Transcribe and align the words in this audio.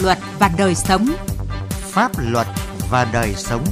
luật 0.00 0.18
và 0.38 0.50
đời 0.58 0.74
sống. 0.74 1.06
Pháp 1.70 2.12
luật 2.18 2.46
và 2.90 3.10
đời 3.12 3.34
sống. 3.34 3.64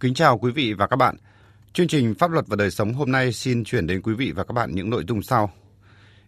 Kính 0.00 0.14
chào 0.14 0.38
quý 0.38 0.50
vị 0.50 0.72
và 0.72 0.86
các 0.86 0.96
bạn. 0.96 1.16
Chương 1.72 1.88
trình 1.88 2.14
Pháp 2.14 2.30
luật 2.30 2.46
và 2.48 2.56
đời 2.56 2.70
sống 2.70 2.94
hôm 2.94 3.12
nay 3.12 3.32
xin 3.32 3.64
chuyển 3.64 3.86
đến 3.86 4.02
quý 4.02 4.14
vị 4.14 4.32
và 4.32 4.44
các 4.44 4.52
bạn 4.52 4.74
những 4.74 4.90
nội 4.90 5.04
dung 5.08 5.22
sau. 5.22 5.50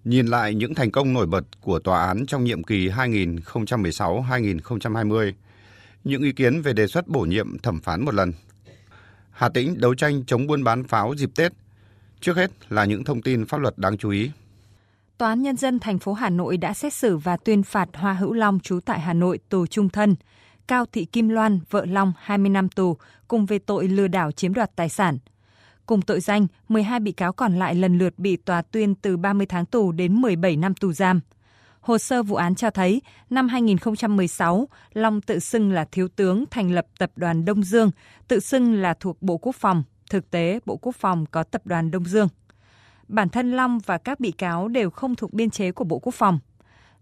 Nhìn 0.04 0.26
lại 0.26 0.54
những 0.54 0.74
thành 0.74 0.90
công 0.90 1.12
nổi 1.12 1.26
bật 1.26 1.44
của 1.60 1.78
tòa 1.78 2.06
án 2.06 2.26
trong 2.26 2.44
nhiệm 2.44 2.64
kỳ 2.64 2.88
2016-2020, 2.88 5.32
những 6.04 6.22
ý 6.22 6.32
kiến 6.32 6.62
về 6.62 6.72
đề 6.72 6.86
xuất 6.86 7.08
bổ 7.08 7.20
nhiệm 7.20 7.58
thẩm 7.58 7.80
phán 7.80 8.04
một 8.04 8.14
lần. 8.14 8.32
Hà 9.30 9.48
Tĩnh 9.48 9.80
đấu 9.80 9.94
tranh 9.94 10.24
chống 10.26 10.46
buôn 10.46 10.64
bán 10.64 10.84
pháo 10.84 11.14
dịp 11.16 11.30
Tết. 11.36 11.52
Trước 12.20 12.36
hết 12.36 12.50
là 12.68 12.84
những 12.84 13.04
thông 13.04 13.22
tin 13.22 13.46
pháp 13.46 13.60
luật 13.60 13.78
đáng 13.78 13.96
chú 13.96 14.10
ý. 14.10 14.30
Tòa 15.18 15.28
án 15.28 15.42
Nhân 15.42 15.56
dân 15.56 15.78
thành 15.78 15.98
phố 15.98 16.12
Hà 16.12 16.30
Nội 16.30 16.56
đã 16.56 16.74
xét 16.74 16.94
xử 16.94 17.16
và 17.16 17.36
tuyên 17.36 17.62
phạt 17.62 17.88
Hoa 17.94 18.12
Hữu 18.12 18.32
Long 18.32 18.60
trú 18.60 18.80
tại 18.80 19.00
Hà 19.00 19.12
Nội 19.12 19.38
tù 19.48 19.66
trung 19.66 19.88
thân, 19.88 20.16
Cao 20.68 20.86
Thị 20.92 21.04
Kim 21.04 21.28
Loan, 21.28 21.60
vợ 21.70 21.84
Long 21.84 22.12
20 22.18 22.50
năm 22.50 22.68
tù, 22.68 22.96
cùng 23.28 23.46
về 23.46 23.58
tội 23.58 23.88
lừa 23.88 24.08
đảo 24.08 24.32
chiếm 24.32 24.54
đoạt 24.54 24.76
tài 24.76 24.88
sản. 24.88 25.18
Cùng 25.86 26.02
tội 26.02 26.20
danh, 26.20 26.46
12 26.68 27.00
bị 27.00 27.12
cáo 27.12 27.32
còn 27.32 27.58
lại 27.58 27.74
lần 27.74 27.98
lượt 27.98 28.18
bị 28.18 28.36
tòa 28.36 28.62
tuyên 28.62 28.94
từ 28.94 29.16
30 29.16 29.46
tháng 29.46 29.66
tù 29.66 29.92
đến 29.92 30.14
17 30.14 30.56
năm 30.56 30.74
tù 30.74 30.92
giam. 30.92 31.20
Hồ 31.80 31.98
sơ 31.98 32.22
vụ 32.22 32.36
án 32.36 32.54
cho 32.54 32.70
thấy, 32.70 33.02
năm 33.30 33.48
2016, 33.48 34.68
Long 34.92 35.20
tự 35.20 35.38
xưng 35.38 35.72
là 35.72 35.84
thiếu 35.92 36.08
tướng 36.08 36.44
thành 36.50 36.72
lập 36.72 36.86
tập 36.98 37.10
đoàn 37.16 37.44
Đông 37.44 37.64
Dương, 37.64 37.90
tự 38.28 38.40
xưng 38.40 38.74
là 38.74 38.94
thuộc 38.94 39.22
Bộ 39.22 39.38
Quốc 39.38 39.56
phòng. 39.56 39.82
Thực 40.10 40.30
tế, 40.30 40.60
Bộ 40.66 40.76
Quốc 40.76 40.96
phòng 40.96 41.26
có 41.26 41.42
tập 41.42 41.62
đoàn 41.64 41.90
Đông 41.90 42.04
Dương. 42.04 42.28
Bản 43.08 43.28
thân 43.28 43.52
Long 43.52 43.78
và 43.78 43.98
các 43.98 44.20
bị 44.20 44.30
cáo 44.30 44.68
đều 44.68 44.90
không 44.90 45.14
thuộc 45.14 45.32
biên 45.32 45.50
chế 45.50 45.72
của 45.72 45.84
Bộ 45.84 45.98
Quốc 45.98 46.14
phòng. 46.14 46.38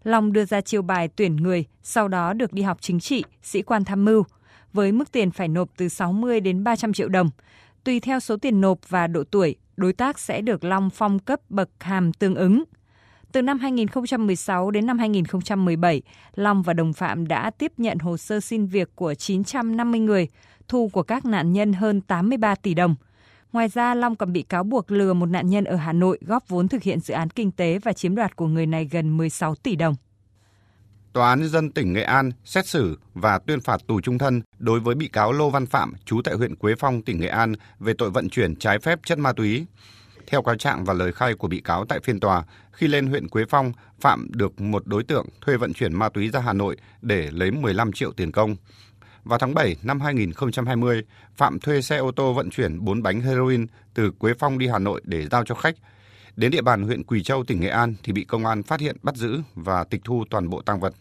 Long 0.03 0.33
đưa 0.33 0.45
ra 0.45 0.61
chiêu 0.61 0.81
bài 0.81 1.07
tuyển 1.15 1.35
người, 1.35 1.65
sau 1.83 2.07
đó 2.07 2.33
được 2.33 2.53
đi 2.53 2.61
học 2.61 2.77
chính 2.81 2.99
trị, 2.99 3.23
sĩ 3.41 3.61
quan 3.61 3.85
tham 3.85 4.05
mưu, 4.05 4.23
với 4.73 4.91
mức 4.91 5.11
tiền 5.11 5.31
phải 5.31 5.47
nộp 5.47 5.69
từ 5.77 5.89
60 5.89 6.39
đến 6.39 6.63
300 6.63 6.93
triệu 6.93 7.09
đồng. 7.09 7.29
Tùy 7.83 7.99
theo 7.99 8.19
số 8.19 8.37
tiền 8.37 8.61
nộp 8.61 8.89
và 8.89 9.07
độ 9.07 9.23
tuổi, 9.31 9.55
đối 9.77 9.93
tác 9.93 10.19
sẽ 10.19 10.41
được 10.41 10.63
Long 10.63 10.89
phong 10.89 11.19
cấp 11.19 11.39
bậc 11.49 11.69
hàm 11.79 12.13
tương 12.13 12.35
ứng. 12.35 12.63
Từ 13.35 13.41
năm 13.41 13.59
2016 13.59 14.71
đến 14.71 14.85
năm 14.85 14.99
2017, 14.99 16.01
Long 16.35 16.61
và 16.61 16.73
đồng 16.73 16.93
phạm 16.93 17.27
đã 17.27 17.49
tiếp 17.49 17.71
nhận 17.77 17.99
hồ 17.99 18.17
sơ 18.17 18.39
xin 18.39 18.65
việc 18.65 18.95
của 18.95 19.13
950 19.13 19.99
người, 19.99 20.27
thu 20.67 20.89
của 20.93 21.03
các 21.03 21.25
nạn 21.25 21.53
nhân 21.53 21.73
hơn 21.73 22.01
83 22.01 22.55
tỷ 22.55 22.73
đồng. 22.73 22.95
Ngoài 23.53 23.67
ra, 23.67 23.95
Long 23.95 24.15
còn 24.15 24.33
bị 24.33 24.41
cáo 24.41 24.63
buộc 24.63 24.91
lừa 24.91 25.13
một 25.13 25.25
nạn 25.25 25.49
nhân 25.49 25.63
ở 25.63 25.75
Hà 25.75 25.93
Nội 25.93 26.19
góp 26.21 26.47
vốn 26.47 26.67
thực 26.67 26.83
hiện 26.83 26.99
dự 26.99 27.13
án 27.13 27.29
kinh 27.29 27.51
tế 27.51 27.79
và 27.79 27.93
chiếm 27.93 28.15
đoạt 28.15 28.35
của 28.35 28.47
người 28.47 28.65
này 28.65 28.87
gần 28.91 29.17
16 29.17 29.55
tỷ 29.55 29.75
đồng. 29.75 29.95
Tòa 31.13 31.29
án 31.29 31.47
dân 31.49 31.71
tỉnh 31.71 31.93
Nghệ 31.93 32.03
An 32.03 32.31
xét 32.45 32.67
xử 32.67 32.99
và 33.13 33.39
tuyên 33.39 33.61
phạt 33.61 33.81
tù 33.87 34.01
trung 34.01 34.17
thân 34.17 34.41
đối 34.59 34.79
với 34.79 34.95
bị 34.95 35.07
cáo 35.07 35.31
Lô 35.31 35.49
Văn 35.49 35.65
Phạm, 35.65 35.93
trú 36.05 36.21
tại 36.23 36.35
huyện 36.35 36.55
Quế 36.55 36.75
Phong, 36.79 37.01
tỉnh 37.01 37.19
Nghệ 37.19 37.27
An 37.27 37.53
về 37.79 37.93
tội 37.97 38.09
vận 38.09 38.29
chuyển 38.29 38.55
trái 38.55 38.79
phép 38.79 38.99
chất 39.03 39.17
ma 39.17 39.33
túy. 39.33 39.65
Theo 40.27 40.41
cáo 40.41 40.55
trạng 40.55 40.85
và 40.85 40.93
lời 40.93 41.11
khai 41.11 41.33
của 41.33 41.47
bị 41.47 41.61
cáo 41.61 41.85
tại 41.85 41.99
phiên 42.03 42.19
tòa, 42.19 42.43
khi 42.71 42.87
lên 42.87 43.07
huyện 43.07 43.27
Quế 43.27 43.43
Phong, 43.49 43.71
Phạm 43.99 44.27
được 44.31 44.61
một 44.61 44.87
đối 44.87 45.03
tượng 45.03 45.27
thuê 45.41 45.57
vận 45.57 45.73
chuyển 45.73 45.93
ma 45.93 46.09
túy 46.09 46.29
ra 46.29 46.39
Hà 46.39 46.53
Nội 46.53 46.77
để 47.01 47.29
lấy 47.31 47.51
15 47.51 47.91
triệu 47.91 48.11
tiền 48.11 48.31
công. 48.31 48.55
Vào 49.23 49.39
tháng 49.39 49.53
7 49.53 49.75
năm 49.83 49.99
2020, 49.99 51.03
Phạm 51.35 51.59
thuê 51.59 51.81
xe 51.81 51.97
ô 51.97 52.11
tô 52.11 52.33
vận 52.33 52.49
chuyển 52.49 52.85
4 52.85 53.03
bánh 53.03 53.21
heroin 53.21 53.65
từ 53.93 54.11
Quế 54.11 54.33
Phong 54.39 54.57
đi 54.57 54.67
Hà 54.67 54.79
Nội 54.79 55.01
để 55.03 55.27
giao 55.31 55.43
cho 55.45 55.55
khách. 55.55 55.75
Đến 56.35 56.51
địa 56.51 56.61
bàn 56.61 56.83
huyện 56.83 57.03
Quỳ 57.03 57.23
Châu, 57.23 57.43
tỉnh 57.43 57.61
Nghệ 57.61 57.69
An 57.69 57.95
thì 58.03 58.13
bị 58.13 58.23
công 58.23 58.45
an 58.45 58.63
phát 58.63 58.79
hiện 58.79 58.95
bắt 59.03 59.15
giữ 59.15 59.41
và 59.55 59.83
tịch 59.83 60.01
thu 60.03 60.23
toàn 60.29 60.49
bộ 60.49 60.61
tăng 60.61 60.79
vật. 60.79 60.93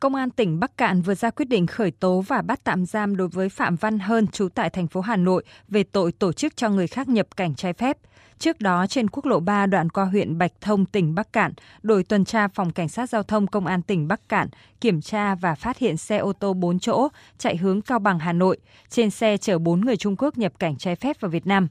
Công 0.00 0.14
an 0.14 0.30
tỉnh 0.30 0.60
Bắc 0.60 0.76
Cạn 0.76 1.02
vừa 1.02 1.14
ra 1.14 1.30
quyết 1.30 1.48
định 1.48 1.66
khởi 1.66 1.90
tố 1.90 2.20
và 2.20 2.42
bắt 2.42 2.60
tạm 2.64 2.86
giam 2.86 3.16
đối 3.16 3.28
với 3.28 3.48
Phạm 3.48 3.76
Văn 3.76 3.98
Hơn 3.98 4.26
trú 4.26 4.48
tại 4.48 4.70
thành 4.70 4.86
phố 4.86 5.00
Hà 5.00 5.16
Nội 5.16 5.44
về 5.68 5.82
tội 5.82 6.12
tổ 6.12 6.32
chức 6.32 6.56
cho 6.56 6.68
người 6.68 6.86
khác 6.86 7.08
nhập 7.08 7.26
cảnh 7.36 7.54
trái 7.54 7.72
phép. 7.72 7.98
Trước 8.38 8.60
đó, 8.60 8.86
trên 8.86 9.10
quốc 9.10 9.26
lộ 9.26 9.40
3 9.40 9.66
đoạn 9.66 9.90
qua 9.90 10.04
huyện 10.04 10.38
Bạch 10.38 10.52
Thông, 10.60 10.86
tỉnh 10.86 11.14
Bắc 11.14 11.32
Cạn, 11.32 11.52
đội 11.82 12.04
tuần 12.04 12.24
tra 12.24 12.48
phòng 12.48 12.72
cảnh 12.72 12.88
sát 12.88 13.10
giao 13.10 13.22
thông 13.22 13.46
công 13.46 13.66
an 13.66 13.82
tỉnh 13.82 14.08
Bắc 14.08 14.28
Cạn 14.28 14.48
kiểm 14.80 15.00
tra 15.00 15.34
và 15.34 15.54
phát 15.54 15.78
hiện 15.78 15.96
xe 15.96 16.16
ô 16.16 16.32
tô 16.32 16.52
4 16.52 16.78
chỗ 16.78 17.08
chạy 17.38 17.56
hướng 17.56 17.82
Cao 17.82 17.98
Bằng 17.98 18.18
Hà 18.18 18.32
Nội. 18.32 18.58
Trên 18.88 19.10
xe 19.10 19.36
chở 19.36 19.58
4 19.58 19.80
người 19.80 19.96
Trung 19.96 20.16
Quốc 20.18 20.38
nhập 20.38 20.52
cảnh 20.58 20.76
trái 20.76 20.96
phép 20.96 21.20
vào 21.20 21.30
Việt 21.30 21.46
Nam. 21.46 21.68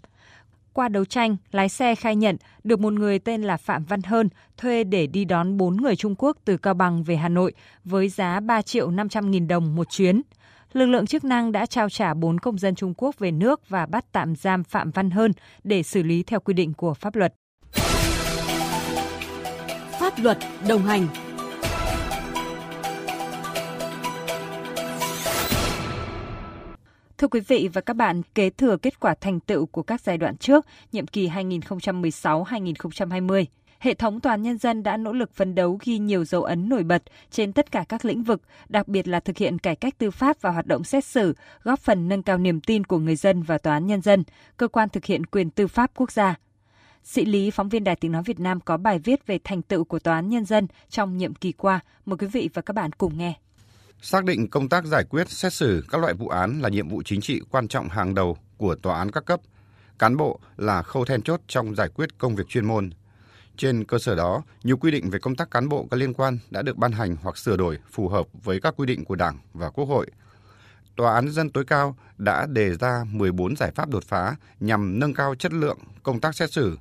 Qua 0.73 0.89
đấu 0.89 1.05
tranh, 1.05 1.37
lái 1.51 1.69
xe 1.69 1.95
khai 1.95 2.15
nhận 2.15 2.37
được 2.63 2.79
một 2.79 2.93
người 2.93 3.19
tên 3.19 3.41
là 3.41 3.57
Phạm 3.57 3.83
Văn 3.85 4.01
Hơn 4.01 4.29
thuê 4.57 4.83
để 4.83 5.07
đi 5.07 5.25
đón 5.25 5.57
4 5.57 5.77
người 5.77 5.95
Trung 5.95 6.15
Quốc 6.17 6.37
từ 6.45 6.57
Cao 6.57 6.73
Bằng 6.73 7.03
về 7.03 7.15
Hà 7.15 7.29
Nội 7.29 7.53
với 7.83 8.09
giá 8.09 8.39
3 8.39 8.61
triệu 8.61 8.91
500 8.91 9.31
nghìn 9.31 9.47
đồng 9.47 9.75
một 9.75 9.89
chuyến. 9.89 10.21
Lực 10.73 10.85
lượng 10.85 11.05
chức 11.05 11.23
năng 11.23 11.51
đã 11.51 11.65
trao 11.65 11.89
trả 11.89 12.13
4 12.13 12.39
công 12.39 12.57
dân 12.57 12.75
Trung 12.75 12.93
Quốc 12.97 13.19
về 13.19 13.31
nước 13.31 13.69
và 13.69 13.85
bắt 13.85 14.05
tạm 14.11 14.35
giam 14.35 14.63
Phạm 14.63 14.91
Văn 14.91 15.09
Hơn 15.09 15.31
để 15.63 15.83
xử 15.83 16.03
lý 16.03 16.23
theo 16.23 16.39
quy 16.39 16.53
định 16.53 16.73
của 16.73 16.93
pháp 16.93 17.15
luật. 17.15 17.33
Pháp 19.99 20.13
luật 20.17 20.37
đồng 20.67 20.81
hành 20.81 21.07
Thưa 27.19 27.27
quý 27.27 27.39
vị 27.39 27.69
và 27.73 27.81
các 27.81 27.93
bạn, 27.93 28.21
kế 28.35 28.49
thừa 28.49 28.77
kết 28.77 28.99
quả 28.99 29.13
thành 29.21 29.39
tựu 29.39 29.65
của 29.65 29.83
các 29.83 30.01
giai 30.01 30.17
đoạn 30.17 30.37
trước, 30.37 30.65
nhiệm 30.91 31.07
kỳ 31.07 31.29
2016-2020, 31.29 33.45
hệ 33.79 33.93
thống 33.93 34.19
tòa 34.19 34.33
án 34.33 34.41
nhân 34.41 34.57
dân 34.57 34.83
đã 34.83 34.97
nỗ 34.97 35.13
lực 35.13 35.33
phấn 35.33 35.55
đấu 35.55 35.79
ghi 35.85 35.97
nhiều 35.97 36.25
dấu 36.25 36.43
ấn 36.43 36.69
nổi 36.69 36.83
bật 36.83 37.03
trên 37.31 37.53
tất 37.53 37.71
cả 37.71 37.85
các 37.89 38.05
lĩnh 38.05 38.23
vực, 38.23 38.41
đặc 38.69 38.87
biệt 38.87 39.07
là 39.07 39.19
thực 39.19 39.37
hiện 39.37 39.59
cải 39.59 39.75
cách 39.75 39.97
tư 39.97 40.11
pháp 40.11 40.41
và 40.41 40.49
hoạt 40.49 40.65
động 40.65 40.83
xét 40.83 41.05
xử, 41.05 41.35
góp 41.63 41.79
phần 41.79 42.07
nâng 42.07 42.23
cao 42.23 42.37
niềm 42.37 42.61
tin 42.61 42.83
của 42.83 42.97
người 42.97 43.15
dân 43.15 43.43
và 43.43 43.57
tòa 43.57 43.73
án 43.73 43.87
nhân 43.87 44.01
dân, 44.01 44.23
cơ 44.57 44.67
quan 44.67 44.89
thực 44.89 45.05
hiện 45.05 45.25
quyền 45.25 45.49
tư 45.49 45.67
pháp 45.67 45.91
quốc 45.95 46.11
gia. 46.11 46.35
Sĩ 47.03 47.25
Lý, 47.25 47.51
phóng 47.51 47.69
viên 47.69 47.83
Đài 47.83 47.95
Tiếng 47.95 48.11
Nói 48.11 48.23
Việt 48.25 48.39
Nam 48.39 48.59
có 48.59 48.77
bài 48.77 48.99
viết 48.99 49.27
về 49.27 49.39
thành 49.43 49.61
tựu 49.61 49.83
của 49.83 49.99
Tòa 49.99 50.15
án 50.15 50.29
Nhân 50.29 50.45
dân 50.45 50.67
trong 50.89 51.17
nhiệm 51.17 51.33
kỳ 51.33 51.51
qua. 51.51 51.79
Mời 52.05 52.17
quý 52.17 52.27
vị 52.27 52.49
và 52.53 52.61
các 52.61 52.73
bạn 52.73 52.91
cùng 52.91 53.17
nghe. 53.17 53.33
Xác 54.01 54.25
định 54.25 54.47
công 54.47 54.69
tác 54.69 54.85
giải 54.85 55.03
quyết, 55.03 55.29
xét 55.29 55.53
xử 55.53 55.83
các 55.89 56.01
loại 56.01 56.13
vụ 56.13 56.27
án 56.27 56.61
là 56.61 56.69
nhiệm 56.69 56.89
vụ 56.89 57.01
chính 57.05 57.21
trị 57.21 57.41
quan 57.49 57.67
trọng 57.67 57.89
hàng 57.89 58.15
đầu 58.15 58.37
của 58.57 58.75
tòa 58.75 58.97
án 58.97 59.11
các 59.11 59.25
cấp. 59.25 59.39
Cán 59.99 60.17
bộ 60.17 60.39
là 60.57 60.81
khâu 60.81 61.05
then 61.05 61.21
chốt 61.21 61.41
trong 61.47 61.75
giải 61.75 61.89
quyết 61.89 62.17
công 62.17 62.35
việc 62.35 62.47
chuyên 62.47 62.65
môn. 62.65 62.89
Trên 63.57 63.85
cơ 63.85 63.99
sở 63.99 64.15
đó, 64.15 64.43
nhiều 64.63 64.77
quy 64.77 64.91
định 64.91 65.09
về 65.09 65.19
công 65.19 65.35
tác 65.35 65.51
cán 65.51 65.69
bộ 65.69 65.87
có 65.91 65.97
liên 65.97 66.13
quan 66.13 66.37
đã 66.49 66.61
được 66.61 66.77
ban 66.77 66.91
hành 66.91 67.15
hoặc 67.21 67.37
sửa 67.37 67.57
đổi 67.57 67.77
phù 67.91 68.07
hợp 68.07 68.27
với 68.43 68.59
các 68.61 68.73
quy 68.77 68.85
định 68.85 69.05
của 69.05 69.15
Đảng 69.15 69.37
và 69.53 69.69
Quốc 69.69 69.85
hội. 69.85 70.07
Tòa 70.95 71.13
án 71.13 71.31
dân 71.31 71.49
tối 71.49 71.65
cao 71.65 71.95
đã 72.17 72.45
đề 72.45 72.75
ra 72.75 73.03
14 73.07 73.55
giải 73.55 73.71
pháp 73.71 73.89
đột 73.89 74.03
phá 74.03 74.35
nhằm 74.59 74.99
nâng 74.99 75.13
cao 75.13 75.35
chất 75.35 75.53
lượng 75.53 75.77
công 76.03 76.19
tác 76.19 76.35
xét 76.35 76.51
xử, 76.51 76.77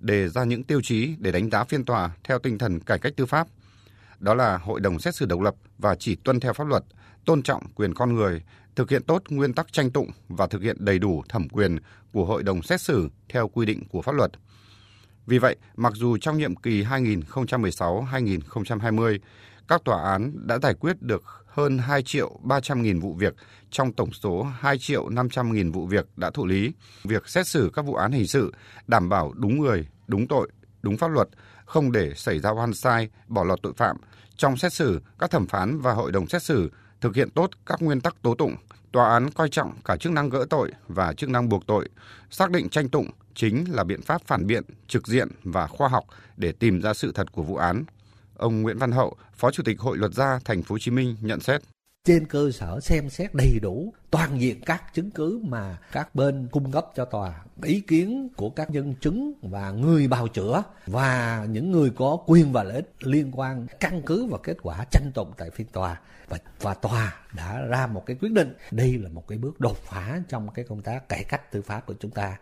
đề 0.00 0.28
ra 0.28 0.44
những 0.44 0.64
tiêu 0.64 0.80
chí 0.80 1.14
để 1.18 1.32
đánh 1.32 1.50
giá 1.50 1.64
phiên 1.64 1.84
tòa 1.84 2.10
theo 2.24 2.38
tinh 2.38 2.58
thần 2.58 2.80
cải 2.80 2.98
cách 2.98 3.12
tư 3.16 3.26
pháp– 3.26 3.48
đó 4.22 4.34
là 4.34 4.58
hội 4.58 4.80
đồng 4.80 4.98
xét 4.98 5.14
xử 5.14 5.26
độc 5.26 5.40
lập 5.40 5.54
và 5.78 5.94
chỉ 5.94 6.14
tuân 6.14 6.40
theo 6.40 6.52
pháp 6.52 6.66
luật, 6.66 6.84
tôn 7.24 7.42
trọng 7.42 7.62
quyền 7.74 7.94
con 7.94 8.14
người, 8.14 8.42
thực 8.76 8.90
hiện 8.90 9.02
tốt 9.02 9.22
nguyên 9.28 9.52
tắc 9.52 9.72
tranh 9.72 9.90
tụng 9.90 10.10
và 10.28 10.46
thực 10.46 10.62
hiện 10.62 10.76
đầy 10.78 10.98
đủ 10.98 11.22
thẩm 11.28 11.48
quyền 11.48 11.78
của 12.12 12.24
hội 12.24 12.42
đồng 12.42 12.62
xét 12.62 12.80
xử 12.80 13.08
theo 13.28 13.48
quy 13.48 13.66
định 13.66 13.84
của 13.88 14.02
pháp 14.02 14.14
luật. 14.14 14.30
Vì 15.26 15.38
vậy, 15.38 15.56
mặc 15.76 15.92
dù 15.96 16.18
trong 16.18 16.38
nhiệm 16.38 16.56
kỳ 16.56 16.84
2016-2020, 16.84 19.18
các 19.68 19.84
tòa 19.84 20.10
án 20.10 20.46
đã 20.46 20.58
giải 20.58 20.74
quyết 20.74 21.02
được 21.02 21.22
hơn 21.46 21.78
2 21.78 22.02
triệu 22.02 22.38
300 22.42 22.82
nghìn 22.82 23.00
vụ 23.00 23.14
việc 23.14 23.34
trong 23.70 23.92
tổng 23.92 24.12
số 24.12 24.42
2 24.42 24.78
triệu 24.78 25.08
500 25.08 25.52
nghìn 25.52 25.72
vụ 25.72 25.86
việc 25.86 26.06
đã 26.16 26.30
thụ 26.30 26.46
lý. 26.46 26.72
Việc 27.04 27.28
xét 27.28 27.46
xử 27.46 27.70
các 27.74 27.84
vụ 27.84 27.94
án 27.94 28.12
hình 28.12 28.26
sự 28.26 28.52
đảm 28.86 29.08
bảo 29.08 29.32
đúng 29.36 29.60
người, 29.60 29.88
đúng 30.06 30.28
tội, 30.28 30.48
đúng 30.82 30.96
pháp 30.96 31.10
luật, 31.10 31.28
không 31.64 31.92
để 31.92 32.12
xảy 32.16 32.38
ra 32.38 32.50
oan 32.50 32.74
sai, 32.74 33.08
bỏ 33.28 33.44
lọt 33.44 33.62
tội 33.62 33.72
phạm. 33.76 33.96
Trong 34.42 34.56
xét 34.56 34.72
xử, 34.72 35.00
các 35.18 35.30
thẩm 35.30 35.46
phán 35.46 35.80
và 35.80 35.92
hội 35.92 36.12
đồng 36.12 36.26
xét 36.26 36.42
xử 36.42 36.70
thực 37.00 37.16
hiện 37.16 37.30
tốt 37.30 37.50
các 37.66 37.82
nguyên 37.82 38.00
tắc 38.00 38.22
tố 38.22 38.34
tụng. 38.34 38.56
Tòa 38.92 39.12
án 39.12 39.30
coi 39.30 39.48
trọng 39.48 39.72
cả 39.84 39.96
chức 39.96 40.12
năng 40.12 40.28
gỡ 40.28 40.46
tội 40.50 40.72
và 40.88 41.12
chức 41.12 41.30
năng 41.30 41.48
buộc 41.48 41.66
tội, 41.66 41.88
xác 42.30 42.50
định 42.50 42.68
tranh 42.68 42.88
tụng 42.88 43.06
chính 43.34 43.64
là 43.68 43.84
biện 43.84 44.02
pháp 44.02 44.22
phản 44.26 44.46
biện, 44.46 44.62
trực 44.88 45.08
diện 45.08 45.28
và 45.44 45.66
khoa 45.66 45.88
học 45.88 46.04
để 46.36 46.52
tìm 46.52 46.80
ra 46.80 46.94
sự 46.94 47.12
thật 47.12 47.32
của 47.32 47.42
vụ 47.42 47.56
án. 47.56 47.84
Ông 48.36 48.62
Nguyễn 48.62 48.78
Văn 48.78 48.92
Hậu, 48.92 49.16
Phó 49.34 49.50
Chủ 49.50 49.62
tịch 49.62 49.80
Hội 49.80 49.98
luật 49.98 50.14
gia 50.14 50.38
Thành 50.44 50.62
phố 50.62 50.74
Hồ 50.74 50.78
Chí 50.78 50.90
Minh 50.90 51.16
nhận 51.20 51.40
xét 51.40 51.62
trên 52.04 52.26
cơ 52.26 52.50
sở 52.50 52.80
xem 52.80 53.10
xét 53.10 53.34
đầy 53.34 53.58
đủ 53.62 53.92
toàn 54.10 54.40
diện 54.40 54.60
các 54.60 54.94
chứng 54.94 55.10
cứ 55.10 55.40
mà 55.44 55.78
các 55.92 56.14
bên 56.14 56.48
cung 56.52 56.72
cấp 56.72 56.86
cho 56.94 57.04
tòa 57.04 57.44
ý 57.62 57.80
kiến 57.80 58.28
của 58.36 58.50
các 58.50 58.70
nhân 58.70 58.94
chứng 59.00 59.32
và 59.42 59.70
người 59.70 60.08
bào 60.08 60.28
chữa 60.28 60.62
và 60.86 61.46
những 61.50 61.70
người 61.70 61.90
có 61.96 62.18
quyền 62.26 62.52
và 62.52 62.62
lợi 62.62 62.74
ích 62.74 62.90
liên 63.00 63.30
quan 63.32 63.66
căn 63.80 64.02
cứ 64.06 64.26
vào 64.26 64.40
kết 64.42 64.56
quả 64.62 64.84
tranh 64.90 65.10
tụng 65.14 65.32
tại 65.36 65.50
phiên 65.50 65.66
tòa. 65.66 66.00
Và, 66.28 66.38
và 66.60 66.74
tòa 66.74 67.20
đã 67.36 67.62
ra 67.68 67.86
một 67.86 68.06
cái 68.06 68.16
quyết 68.20 68.32
định. 68.32 68.54
Đây 68.70 68.98
là 68.98 69.08
một 69.08 69.28
cái 69.28 69.38
bước 69.38 69.60
đột 69.60 69.76
phá 69.76 70.20
trong 70.28 70.48
cái 70.54 70.64
công 70.68 70.82
tác 70.82 71.08
cải 71.08 71.24
cách 71.24 71.52
tư 71.52 71.62
pháp 71.62 71.86
của 71.86 71.94
chúng 72.00 72.10
ta. 72.10 72.38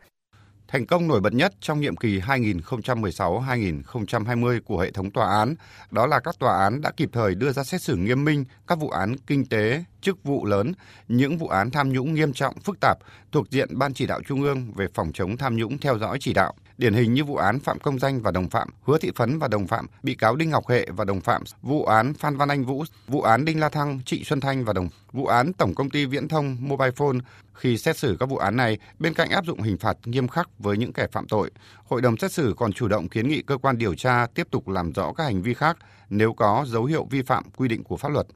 Thành 0.72 0.86
công 0.86 1.08
nổi 1.08 1.20
bật 1.20 1.32
nhất 1.32 1.52
trong 1.60 1.80
nhiệm 1.80 1.96
kỳ 1.96 2.20
2016-2020 2.20 4.60
của 4.60 4.78
hệ 4.78 4.90
thống 4.90 5.10
tòa 5.10 5.38
án 5.38 5.54
đó 5.90 6.06
là 6.06 6.20
các 6.20 6.38
tòa 6.38 6.58
án 6.58 6.80
đã 6.80 6.90
kịp 6.90 7.10
thời 7.12 7.34
đưa 7.34 7.52
ra 7.52 7.64
xét 7.64 7.82
xử 7.82 7.96
nghiêm 7.96 8.24
minh 8.24 8.44
các 8.66 8.78
vụ 8.78 8.90
án 8.90 9.16
kinh 9.26 9.46
tế, 9.46 9.84
chức 10.00 10.24
vụ 10.24 10.46
lớn, 10.46 10.72
những 11.08 11.38
vụ 11.38 11.48
án 11.48 11.70
tham 11.70 11.92
nhũng 11.92 12.14
nghiêm 12.14 12.32
trọng, 12.32 12.60
phức 12.60 12.80
tạp 12.80 12.98
thuộc 13.32 13.50
diện 13.50 13.78
Ban 13.78 13.94
chỉ 13.94 14.06
đạo 14.06 14.20
Trung 14.26 14.42
ương 14.42 14.72
về 14.72 14.86
phòng 14.94 15.10
chống 15.14 15.36
tham 15.36 15.56
nhũng 15.56 15.78
theo 15.78 15.98
dõi 15.98 16.18
chỉ 16.20 16.34
đạo. 16.34 16.54
Điển 16.80 16.94
hình 16.94 17.14
như 17.14 17.24
vụ 17.24 17.36
án 17.36 17.58
Phạm 17.58 17.78
Công 17.78 17.98
Danh 17.98 18.22
và 18.22 18.30
đồng 18.30 18.48
phạm, 18.48 18.68
Hứa 18.86 18.98
Thị 18.98 19.10
Phấn 19.16 19.38
và 19.38 19.48
đồng 19.48 19.66
phạm, 19.66 19.86
bị 20.02 20.14
cáo 20.14 20.36
Đinh 20.36 20.50
Ngọc 20.50 20.68
Hệ 20.68 20.86
và 20.96 21.04
đồng 21.04 21.20
phạm, 21.20 21.42
vụ 21.62 21.84
án 21.84 22.14
Phan 22.14 22.36
Văn 22.36 22.48
Anh 22.48 22.64
Vũ, 22.64 22.84
vụ 23.06 23.22
án 23.22 23.44
Đinh 23.44 23.60
La 23.60 23.68
Thăng, 23.68 24.00
Trịnh 24.04 24.24
Xuân 24.24 24.40
Thanh 24.40 24.64
và 24.64 24.72
đồng, 24.72 24.88
vụ 25.12 25.26
án 25.26 25.52
Tổng 25.52 25.74
công 25.74 25.90
ty 25.90 26.04
Viễn 26.04 26.28
thông 26.28 26.56
Mobile 26.60 26.90
Phone. 26.90 27.18
Khi 27.54 27.78
xét 27.78 27.98
xử 27.98 28.16
các 28.20 28.28
vụ 28.28 28.36
án 28.36 28.56
này, 28.56 28.78
bên 28.98 29.14
cạnh 29.14 29.30
áp 29.30 29.46
dụng 29.46 29.62
hình 29.62 29.78
phạt 29.78 29.96
nghiêm 30.04 30.28
khắc 30.28 30.48
với 30.58 30.76
những 30.76 30.92
kẻ 30.92 31.06
phạm 31.12 31.28
tội, 31.28 31.50
hội 31.84 32.02
đồng 32.02 32.16
xét 32.16 32.32
xử 32.32 32.54
còn 32.56 32.72
chủ 32.72 32.88
động 32.88 33.08
kiến 33.08 33.28
nghị 33.28 33.42
cơ 33.42 33.56
quan 33.56 33.78
điều 33.78 33.94
tra 33.94 34.26
tiếp 34.34 34.46
tục 34.50 34.68
làm 34.68 34.92
rõ 34.92 35.12
các 35.12 35.24
hành 35.24 35.42
vi 35.42 35.54
khác 35.54 35.76
nếu 36.10 36.32
có 36.32 36.64
dấu 36.68 36.84
hiệu 36.84 37.06
vi 37.10 37.22
phạm 37.22 37.44
quy 37.56 37.68
định 37.68 37.84
của 37.84 37.96
pháp 37.96 38.08
luật, 38.08 38.26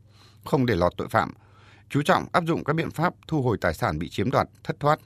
không 0.44 0.66
để 0.66 0.74
lọt 0.74 0.92
tội 0.96 1.08
phạm, 1.08 1.32
chú 1.90 2.02
trọng 2.02 2.26
áp 2.32 2.44
dụng 2.46 2.64
các 2.64 2.72
biện 2.72 2.90
pháp 2.90 3.14
thu 3.28 3.42
hồi 3.42 3.58
tài 3.60 3.74
sản 3.74 3.98
bị 3.98 4.08
chiếm 4.08 4.30
đoạt, 4.30 4.48
thất 4.64 4.80
thoát. 4.80 5.00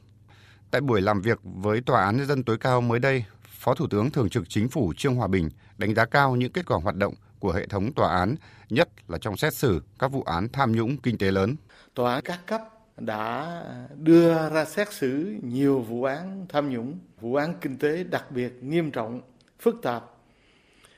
Tại 0.71 0.81
buổi 0.81 1.01
làm 1.01 1.21
việc 1.21 1.39
với 1.43 1.81
Tòa 1.81 2.05
án 2.05 2.17
Nhân 2.17 2.27
dân 2.27 2.45
tối 2.45 2.59
cao 2.59 2.81
mới 2.81 2.99
đây, 2.99 3.25
Phó 3.43 3.75
Thủ 3.75 3.87
tướng 3.91 4.11
Thường 4.11 4.29
trực 4.29 4.49
Chính 4.49 4.69
phủ 4.69 4.93
Trương 4.97 5.15
Hòa 5.15 5.27
Bình 5.27 5.51
đánh 5.79 5.95
giá 5.95 6.05
cao 6.05 6.37
những 6.37 6.53
kết 6.53 6.67
quả 6.67 6.79
hoạt 6.83 6.97
động 6.97 7.15
của 7.39 7.53
hệ 7.53 7.67
thống 7.67 7.93
tòa 7.93 8.19
án, 8.19 8.37
nhất 8.71 8.89
là 9.09 9.19
trong 9.19 9.37
xét 9.37 9.55
xử 9.55 9.83
các 9.99 10.13
vụ 10.13 10.23
án 10.23 10.49
tham 10.53 10.73
nhũng 10.73 10.97
kinh 10.97 11.19
tế 11.19 11.31
lớn. 11.31 11.57
Tòa 11.95 12.15
án 12.15 12.23
các 12.25 12.41
cấp 12.47 12.63
đã 12.97 13.63
đưa 13.97 14.51
ra 14.51 14.65
xét 14.65 14.93
xử 14.93 15.37
nhiều 15.43 15.81
vụ 15.81 16.05
án 16.05 16.47
tham 16.49 16.71
nhũng, 16.71 16.99
vụ 17.21 17.35
án 17.35 17.55
kinh 17.61 17.79
tế 17.79 18.05
đặc 18.05 18.31
biệt 18.31 18.63
nghiêm 18.63 18.91
trọng, 18.91 19.21
phức 19.61 19.77
tạp, 19.83 20.05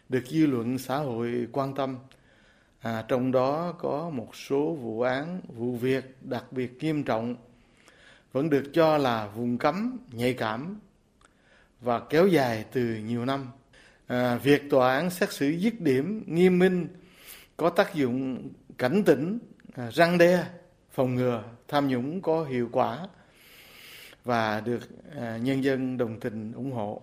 được 0.09 0.23
dư 0.27 0.47
luận 0.47 0.79
xã 0.79 0.97
hội 0.97 1.47
quan 1.53 1.75
tâm. 1.75 1.99
À, 2.81 3.05
trong 3.09 3.33
đó 3.33 3.73
có 3.73 4.11
một 4.11 4.37
số 4.37 4.75
vụ 4.75 5.01
án, 5.01 5.41
vụ 5.49 5.77
việc 5.77 6.17
đặc 6.21 6.45
biệt 6.51 6.77
nghiêm 6.81 7.05
trọng 7.05 7.37
vẫn 8.33 8.51
được 8.51 8.65
cho 8.73 8.99
là 8.99 9.27
vùng 9.27 9.59
cấm, 9.59 9.99
nhạy 10.13 10.35
cảm 10.35 10.81
và 11.81 12.01
kéo 12.01 12.27
dài 12.27 12.65
từ 12.73 12.83
nhiều 12.83 13.25
năm. 13.25 13.47
À, 14.07 14.37
việc 14.37 14.63
tòa 14.71 14.97
án 14.97 15.11
xét 15.11 15.33
xử 15.33 15.49
dứt 15.49 15.81
điểm, 15.81 16.25
nghiêm 16.27 16.59
minh 16.59 16.89
có 17.57 17.71
tác 17.71 17.95
dụng 17.95 18.49
cảnh 18.79 19.03
tỉnh, 19.07 19.39
à, 19.75 19.91
răng 19.91 20.19
đe, 20.19 20.47
phòng 20.93 21.15
ngừa 21.15 21.45
tham 21.69 21.89
nhũng 21.89 22.23
có 22.23 22.45
hiệu 22.45 22.69
quả 22.73 23.09
và 24.25 24.61
được 24.61 24.81
à, 25.17 25.39
nhân 25.43 25.65
dân 25.65 25.97
đồng 25.97 26.21
tình 26.21 26.53
ủng 26.53 26.73
hộ. 26.73 27.03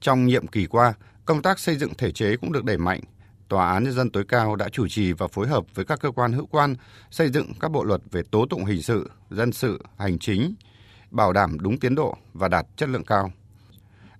Trong 0.00 0.26
nhiệm 0.26 0.46
kỳ 0.46 0.66
qua, 0.66 0.94
công 1.24 1.42
tác 1.42 1.58
xây 1.58 1.76
dựng 1.76 1.94
thể 1.98 2.12
chế 2.12 2.36
cũng 2.36 2.52
được 2.52 2.64
đẩy 2.64 2.78
mạnh. 2.78 3.00
Tòa 3.48 3.72
án 3.72 3.84
Nhân 3.84 3.92
dân 3.92 4.10
tối 4.10 4.24
cao 4.28 4.56
đã 4.56 4.68
chủ 4.68 4.88
trì 4.88 5.12
và 5.12 5.26
phối 5.28 5.48
hợp 5.48 5.64
với 5.74 5.84
các 5.84 6.00
cơ 6.00 6.10
quan 6.10 6.32
hữu 6.32 6.46
quan 6.46 6.74
xây 7.10 7.28
dựng 7.28 7.52
các 7.60 7.70
bộ 7.70 7.84
luật 7.84 8.00
về 8.10 8.22
tố 8.30 8.46
tụng 8.50 8.64
hình 8.64 8.82
sự, 8.82 9.10
dân 9.30 9.52
sự, 9.52 9.82
hành 9.98 10.18
chính, 10.18 10.54
bảo 11.10 11.32
đảm 11.32 11.60
đúng 11.60 11.78
tiến 11.80 11.94
độ 11.94 12.16
và 12.32 12.48
đạt 12.48 12.66
chất 12.76 12.88
lượng 12.88 13.04
cao. 13.04 13.32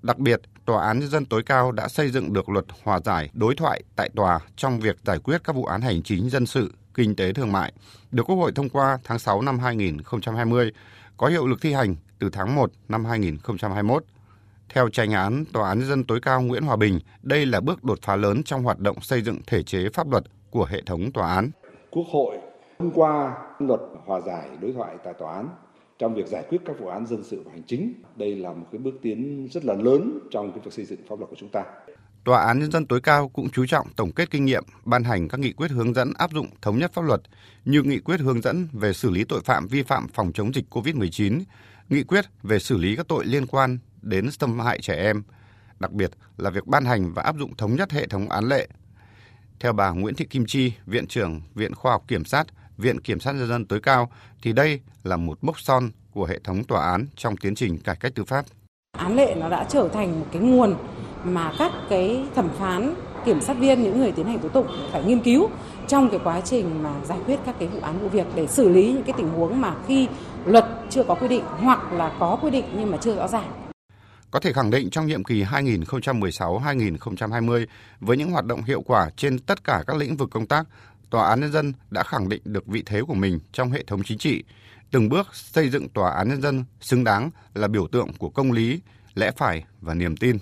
Đặc 0.02 0.19
biệt, 0.19 0.40
Tòa 0.67 0.87
án 0.87 0.99
Nhân 0.99 1.08
dân 1.08 1.25
tối 1.25 1.43
cao 1.43 1.73
đã 1.73 1.88
xây 1.88 2.11
dựng 2.11 2.32
được 2.32 2.49
luật 2.49 2.64
hòa 2.82 3.00
giải 3.05 3.31
đối 3.32 3.55
thoại 3.55 3.82
tại 3.96 4.11
tòa 4.17 4.40
trong 4.56 4.81
việc 4.81 4.96
giải 5.05 5.19
quyết 5.19 5.44
các 5.44 5.56
vụ 5.56 5.64
án 5.64 5.81
hành 5.81 6.02
chính 6.02 6.31
dân 6.31 6.46
sự, 6.46 6.75
kinh 6.94 7.17
tế 7.17 7.32
thương 7.32 7.52
mại, 7.52 7.73
được 8.12 8.23
Quốc 8.23 8.37
hội 8.37 8.52
thông 8.55 8.69
qua 8.69 8.99
tháng 9.05 9.19
6 9.19 9.43
năm 9.43 9.58
2020, 9.58 10.73
có 11.17 11.26
hiệu 11.26 11.46
lực 11.46 11.61
thi 11.61 11.73
hành 11.73 11.96
từ 12.19 12.31
tháng 12.31 12.55
1 12.55 12.73
năm 12.88 13.05
2021. 13.05 14.05
Theo 14.68 14.88
tranh 14.88 15.12
án 15.12 15.44
Tòa 15.52 15.68
án 15.68 15.78
Nhân 15.78 15.88
dân 15.88 16.04
tối 16.04 16.20
cao 16.22 16.42
Nguyễn 16.42 16.62
Hòa 16.62 16.76
Bình, 16.76 16.98
đây 17.22 17.46
là 17.46 17.60
bước 17.60 17.84
đột 17.84 17.98
phá 18.02 18.16
lớn 18.16 18.42
trong 18.42 18.62
hoạt 18.62 18.78
động 18.78 19.00
xây 19.00 19.22
dựng 19.22 19.38
thể 19.46 19.62
chế 19.62 19.88
pháp 19.94 20.10
luật 20.10 20.24
của 20.50 20.64
hệ 20.64 20.82
thống 20.86 21.12
tòa 21.12 21.34
án. 21.34 21.50
Quốc 21.90 22.06
hội 22.12 22.38
thông 22.78 22.90
qua 22.94 23.34
luật 23.58 23.80
hòa 24.06 24.20
giải 24.20 24.48
đối 24.60 24.72
thoại 24.72 24.96
tại 25.04 25.14
tòa 25.18 25.34
án 25.34 25.48
trong 25.98 26.14
việc 26.14 26.26
giải 26.26 26.44
quyết 26.48 26.58
các 26.66 26.76
vụ 26.80 26.86
án 26.86 27.06
dân 27.06 27.24
sự 27.24 27.42
và 27.44 27.52
hành 27.52 27.62
chính. 27.66 27.94
Đây 28.16 28.36
là 28.36 28.52
một 28.52 28.66
cái 28.72 28.78
bước 28.78 28.94
tiến 29.02 29.48
rất 29.52 29.64
là 29.64 29.74
lớn 29.74 30.18
trong 30.30 30.52
cái 30.52 30.60
việc 30.64 30.72
xây 30.72 30.84
dựng 30.84 31.00
pháp 31.08 31.18
luật 31.18 31.30
của 31.30 31.36
chúng 31.38 31.48
ta. 31.48 31.64
Tòa 32.24 32.44
án 32.44 32.58
Nhân 32.58 32.70
dân 32.70 32.86
tối 32.86 33.00
cao 33.00 33.28
cũng 33.28 33.50
chú 33.50 33.66
trọng 33.66 33.86
tổng 33.96 34.12
kết 34.12 34.30
kinh 34.30 34.44
nghiệm, 34.44 34.64
ban 34.84 35.04
hành 35.04 35.28
các 35.28 35.40
nghị 35.40 35.52
quyết 35.52 35.70
hướng 35.70 35.94
dẫn 35.94 36.12
áp 36.18 36.32
dụng 36.32 36.46
thống 36.62 36.78
nhất 36.78 36.92
pháp 36.94 37.02
luật 37.02 37.20
như 37.64 37.82
nghị 37.82 37.98
quyết 37.98 38.20
hướng 38.20 38.40
dẫn 38.40 38.68
về 38.72 38.92
xử 38.92 39.10
lý 39.10 39.24
tội 39.24 39.40
phạm 39.44 39.66
vi 39.66 39.82
phạm 39.82 40.08
phòng 40.08 40.32
chống 40.32 40.54
dịch 40.54 40.64
COVID-19, 40.70 41.40
nghị 41.88 42.03
quyết 42.03 42.25
về 42.43 42.59
xử 42.59 42.77
lý 42.77 42.97
các 42.97 43.09
tội 43.09 43.25
liên 43.25 43.47
quan 43.47 43.79
đến 44.03 44.31
xâm 44.31 44.61
hại 44.61 44.79
trẻ 44.83 44.94
em, 44.94 45.23
đặc 45.81 45.93
biệt 45.93 46.11
là 46.37 46.50
việc 46.50 46.67
ban 46.67 46.85
hành 46.85 47.12
và 47.12 47.23
áp 47.23 47.37
dụng 47.38 47.56
thống 47.56 47.77
nhất 47.77 47.93
hệ 47.93 48.06
thống 48.06 48.29
án 48.29 48.44
lệ. 48.44 48.69
Theo 49.61 49.73
bà 49.73 49.91
Nguyễn 49.91 50.15
Thị 50.15 50.25
Kim 50.25 50.47
Chi, 50.47 50.73
Viện 50.87 51.06
trưởng 51.06 51.43
Viện 51.55 51.75
Khoa 51.75 51.93
học 51.93 52.05
Kiểm 52.09 52.25
sát, 52.25 52.47
Viện 52.77 53.00
Kiểm 53.00 53.21
sát 53.21 53.33
Nhân 53.33 53.49
dân 53.49 53.67
tối 53.67 53.81
cao, 53.81 54.12
thì 54.43 54.53
đây 54.53 54.81
là 55.05 55.17
một 55.17 55.44
mốc 55.44 55.61
son 55.61 55.91
của 56.11 56.27
hệ 56.27 56.38
thống 56.44 56.65
tòa 56.65 56.91
án 56.91 57.06
trong 57.17 57.37
tiến 57.37 57.55
trình 57.55 57.79
cải 57.79 57.97
cách 57.97 58.12
tư 58.15 58.25
pháp. 58.25 58.44
Án 58.99 59.17
lệ 59.17 59.35
nó 59.38 59.49
đã 59.49 59.67
trở 59.69 59.88
thành 59.93 60.21
một 60.21 60.27
cái 60.33 60.43
nguồn 60.43 60.77
mà 61.25 61.53
các 61.59 61.73
cái 61.91 62.25
thẩm 62.35 62.49
phán, 62.59 62.94
kiểm 63.26 63.40
sát 63.40 63.58
viên, 63.58 63.82
những 63.82 63.99
người 63.99 64.12
tiến 64.12 64.26
hành 64.26 64.38
tố 64.38 64.49
tụng 64.49 64.67
phải 64.93 65.05
nghiên 65.05 65.20
cứu 65.20 65.50
trong 65.88 66.11
cái 66.11 66.20
quá 66.25 66.40
trình 66.40 66.82
mà 66.82 66.94
giải 67.05 67.19
quyết 67.26 67.38
các 67.46 67.55
cái 67.58 67.69
vụ 67.69 67.78
án 67.82 67.99
vụ 67.99 68.08
việc 68.08 68.26
để 68.34 68.46
xử 68.46 68.69
lý 68.69 68.93
những 68.93 69.02
cái 69.02 69.14
tình 69.17 69.28
huống 69.28 69.61
mà 69.61 69.75
khi 69.87 70.08
luật 70.44 70.64
chưa 70.90 71.05
có 71.05 71.14
quy 71.14 71.28
định 71.28 71.44
hoặc 71.46 71.93
là 71.93 72.17
có 72.20 72.38
quy 72.43 72.50
định 72.50 72.64
nhưng 72.76 72.90
mà 72.90 72.99
chưa 73.00 73.17
rõ 73.17 73.28
ràng. 73.28 73.52
Có 74.31 74.40
thể 74.40 74.52
khẳng 74.52 74.70
định 74.70 74.90
trong 74.90 75.06
nhiệm 75.06 75.25
kỳ 75.25 75.44
2016-2020 75.44 77.67
với 78.00 78.17
những 78.17 78.31
hoạt 78.31 78.44
động 78.44 78.62
hiệu 78.62 78.82
quả 78.82 79.11
trên 79.17 79.38
tất 79.38 79.64
cả 79.64 79.84
các 79.87 79.96
lĩnh 79.96 80.17
vực 80.17 80.31
công 80.32 80.46
tác, 80.46 80.67
Tòa 81.11 81.28
án 81.28 81.40
Nhân 81.40 81.52
dân 81.52 81.73
đã 81.90 82.02
khẳng 82.02 82.28
định 82.28 82.43
được 82.44 82.67
vị 82.67 82.82
thế 82.87 83.02
của 83.02 83.14
mình 83.14 83.38
trong 83.52 83.70
hệ 83.70 83.84
thống 83.87 84.02
chính 84.05 84.19
trị, 84.19 84.44
từng 84.90 85.08
bước 85.08 85.26
xây 85.32 85.69
dựng 85.69 85.88
Tòa 85.88 86.11
án 86.11 86.28
Nhân 86.28 86.43
dân 86.43 86.64
xứng 86.81 87.05
đáng 87.05 87.31
là 87.55 87.69
biểu 87.69 87.87
tượng 87.87 88.08
của 88.19 88.28
công 88.28 88.52
lý, 88.52 88.81
lẽ 89.14 89.31
phải 89.37 89.64
và 89.81 89.94
niềm 89.94 90.17
tin. 90.17 90.38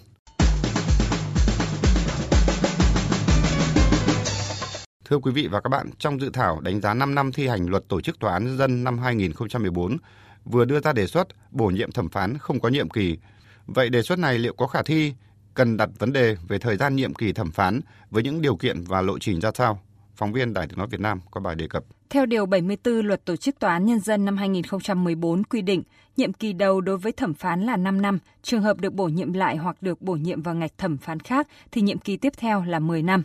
Thưa 5.05 5.19
quý 5.19 5.33
vị 5.33 5.47
và 5.47 5.61
các 5.61 5.69
bạn, 5.69 5.91
trong 5.99 6.21
dự 6.21 6.31
thảo 6.33 6.61
đánh 6.61 6.81
giá 6.81 6.95
5 6.95 7.15
năm 7.15 7.33
thi 7.33 7.49
hành 7.49 7.67
luật 7.67 7.89
tổ 7.89 8.01
chức 8.01 8.19
Tòa 8.19 8.33
án 8.33 8.45
Nhân 8.45 8.59
dân 8.59 8.85
năm 8.85 8.99
2014 8.99 9.97
vừa 10.45 10.65
đưa 10.65 10.81
ra 10.81 10.93
đề 10.93 11.07
xuất 11.07 11.29
bổ 11.51 11.67
nhiệm 11.67 11.93
thẩm 11.93 12.09
phán 12.09 12.39
không 12.39 12.61
có 12.61 12.69
nhiệm 12.69 12.91
kỳ. 12.91 13.19
Vậy 13.67 13.89
đề 13.89 14.03
xuất 14.03 14.19
này 14.19 14.39
liệu 14.39 14.55
có 14.55 14.67
khả 14.67 14.83
thi? 14.83 15.15
Cần 15.55 15.77
đặt 15.77 15.91
vấn 15.99 16.13
đề 16.13 16.37
về 16.49 16.59
thời 16.59 16.77
gian 16.77 16.97
nhiệm 16.97 17.15
kỳ 17.15 17.33
thẩm 17.33 17.51
phán 17.51 17.81
với 18.11 18.23
những 18.23 18.43
điều 18.43 18.57
kiện 18.57 18.85
và 18.85 19.03
lộ 19.03 19.19
trình 19.19 19.41
ra 19.41 19.51
sao? 19.55 19.81
Phóng 20.17 20.33
viên 20.33 20.55
Đài 20.55 20.67
tiếng 20.67 20.79
nói 20.79 20.87
Việt 20.91 21.01
Nam 21.01 21.21
có 21.31 21.41
bài 21.41 21.55
đề 21.55 21.69
cập. 21.69 21.85
Theo 22.11 22.27
Điều 22.27 22.47
74 22.47 23.07
Luật 23.07 23.25
Tổ 23.25 23.37
chức 23.37 23.59
Tòa 23.59 23.73
án 23.73 23.87
Nhân 23.87 24.01
dân 24.01 24.25
năm 24.25 24.37
2014 24.37 25.45
quy 25.45 25.63
định, 25.63 25.83
nhiệm 26.17 26.33
kỳ 26.33 26.53
đầu 26.53 26.81
đối 26.81 26.99
với 26.99 27.13
thẩm 27.13 27.35
phán 27.35 27.63
là 27.63 27.77
5 27.77 28.03
năm, 28.03 28.19
trường 28.43 28.63
hợp 28.63 28.81
được 28.81 28.95
bổ 28.95 29.09
nhiệm 29.09 29.33
lại 29.33 29.57
hoặc 29.57 29.83
được 29.83 30.03
bổ 30.03 30.15
nhiệm 30.15 30.43
vào 30.43 30.55
ngạch 30.55 30.79
thẩm 30.79 30.97
phán 30.97 31.21
khác 31.21 31.49
thì 31.73 31.81
nhiệm 31.81 31.99
kỳ 31.99 32.17
tiếp 32.17 32.33
theo 32.37 32.65
là 32.65 32.79
10 32.79 33.03
năm. 33.03 33.23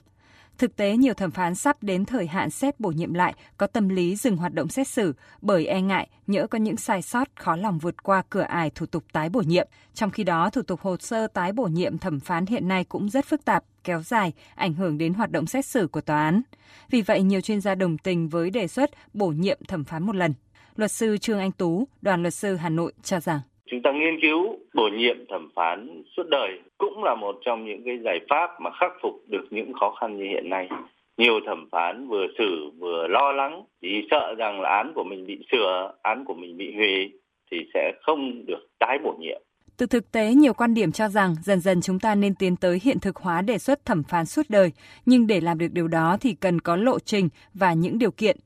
Thực 0.59 0.75
tế, 0.75 0.97
nhiều 0.97 1.13
thẩm 1.13 1.31
phán 1.31 1.55
sắp 1.55 1.83
đến 1.83 2.05
thời 2.05 2.27
hạn 2.27 2.49
xét 2.49 2.79
bổ 2.79 2.91
nhiệm 2.91 3.13
lại 3.13 3.33
có 3.57 3.67
tâm 3.67 3.89
lý 3.89 4.15
dừng 4.15 4.37
hoạt 4.37 4.53
động 4.53 4.69
xét 4.69 4.87
xử 4.87 5.13
bởi 5.41 5.65
e 5.65 5.81
ngại 5.81 6.09
nhỡ 6.27 6.47
có 6.47 6.57
những 6.57 6.77
sai 6.77 7.01
sót 7.01 7.27
khó 7.35 7.55
lòng 7.55 7.79
vượt 7.79 8.03
qua 8.03 8.23
cửa 8.29 8.41
ải 8.41 8.69
thủ 8.69 8.85
tục 8.85 9.03
tái 9.11 9.29
bổ 9.29 9.41
nhiệm. 9.41 9.67
Trong 9.93 10.11
khi 10.11 10.23
đó, 10.23 10.49
thủ 10.49 10.61
tục 10.61 10.81
hồ 10.81 10.97
sơ 10.99 11.27
tái 11.27 11.51
bổ 11.51 11.63
nhiệm 11.63 11.97
thẩm 11.97 12.19
phán 12.19 12.45
hiện 12.45 12.67
nay 12.67 12.83
cũng 12.83 13.09
rất 13.09 13.25
phức 13.25 13.45
tạp, 13.45 13.63
kéo 13.83 14.01
dài, 14.01 14.33
ảnh 14.55 14.73
hưởng 14.73 14.97
đến 14.97 15.13
hoạt 15.13 15.31
động 15.31 15.45
xét 15.45 15.65
xử 15.65 15.87
của 15.87 16.01
tòa 16.01 16.23
án. 16.23 16.41
Vì 16.89 17.01
vậy, 17.01 17.21
nhiều 17.21 17.41
chuyên 17.41 17.61
gia 17.61 17.75
đồng 17.75 17.97
tình 17.97 18.29
với 18.29 18.49
đề 18.49 18.67
xuất 18.67 18.89
bổ 19.13 19.27
nhiệm 19.27 19.59
thẩm 19.67 19.83
phán 19.83 20.05
một 20.05 20.15
lần. 20.15 20.33
Luật 20.75 20.91
sư 20.91 21.17
Trương 21.17 21.39
Anh 21.39 21.51
Tú, 21.51 21.87
đoàn 22.01 22.21
luật 22.21 22.33
sư 22.33 22.55
Hà 22.55 22.69
Nội 22.69 22.93
cho 23.03 23.19
rằng 23.19 23.39
chúng 23.71 23.81
ta 23.81 23.91
nghiên 23.91 24.21
cứu 24.21 24.57
bổ 24.73 24.89
nhiệm 24.97 25.17
thẩm 25.29 25.49
phán 25.55 26.03
suốt 26.17 26.23
đời 26.29 26.59
cũng 26.77 27.03
là 27.03 27.15
một 27.15 27.35
trong 27.45 27.65
những 27.65 27.81
cái 27.85 27.97
giải 28.05 28.19
pháp 28.29 28.61
mà 28.61 28.71
khắc 28.79 28.91
phục 29.01 29.23
được 29.27 29.47
những 29.49 29.73
khó 29.73 29.95
khăn 29.99 30.17
như 30.17 30.23
hiện 30.23 30.49
nay 30.49 30.69
nhiều 31.17 31.39
thẩm 31.45 31.69
phán 31.71 32.07
vừa 32.07 32.25
xử 32.37 32.71
vừa 32.79 33.07
lo 33.07 33.31
lắng 33.31 33.63
vì 33.81 34.07
sợ 34.11 34.35
rằng 34.37 34.61
là 34.61 34.69
án 34.69 34.91
của 34.95 35.03
mình 35.03 35.25
bị 35.27 35.45
sửa 35.51 35.93
án 36.01 36.25
của 36.25 36.33
mình 36.33 36.57
bị 36.57 36.73
hủy 36.75 37.11
thì 37.51 37.57
sẽ 37.73 37.91
không 38.01 38.45
được 38.45 38.67
tái 38.79 38.97
bổ 39.03 39.15
nhiệm 39.19 39.41
từ 39.79 39.85
thực 39.85 40.11
tế, 40.11 40.33
nhiều 40.33 40.53
quan 40.53 40.73
điểm 40.73 40.91
cho 40.91 41.09
rằng 41.09 41.35
dần 41.43 41.59
dần 41.59 41.81
chúng 41.81 41.99
ta 41.99 42.15
nên 42.15 42.35
tiến 42.35 42.55
tới 42.55 42.79
hiện 42.83 42.99
thực 42.99 43.15
hóa 43.15 43.41
đề 43.41 43.57
xuất 43.57 43.85
thẩm 43.85 44.03
phán 44.03 44.25
suốt 44.25 44.49
đời, 44.49 44.71
nhưng 45.05 45.27
để 45.27 45.41
làm 45.41 45.57
được 45.57 45.67
điều 45.71 45.87
đó 45.87 46.17
thì 46.21 46.33
cần 46.33 46.61
có 46.61 46.75
lộ 46.75 46.99
trình 46.99 47.29
và 47.53 47.73
những 47.73 47.99
điều 47.99 48.11
kiện. 48.11 48.37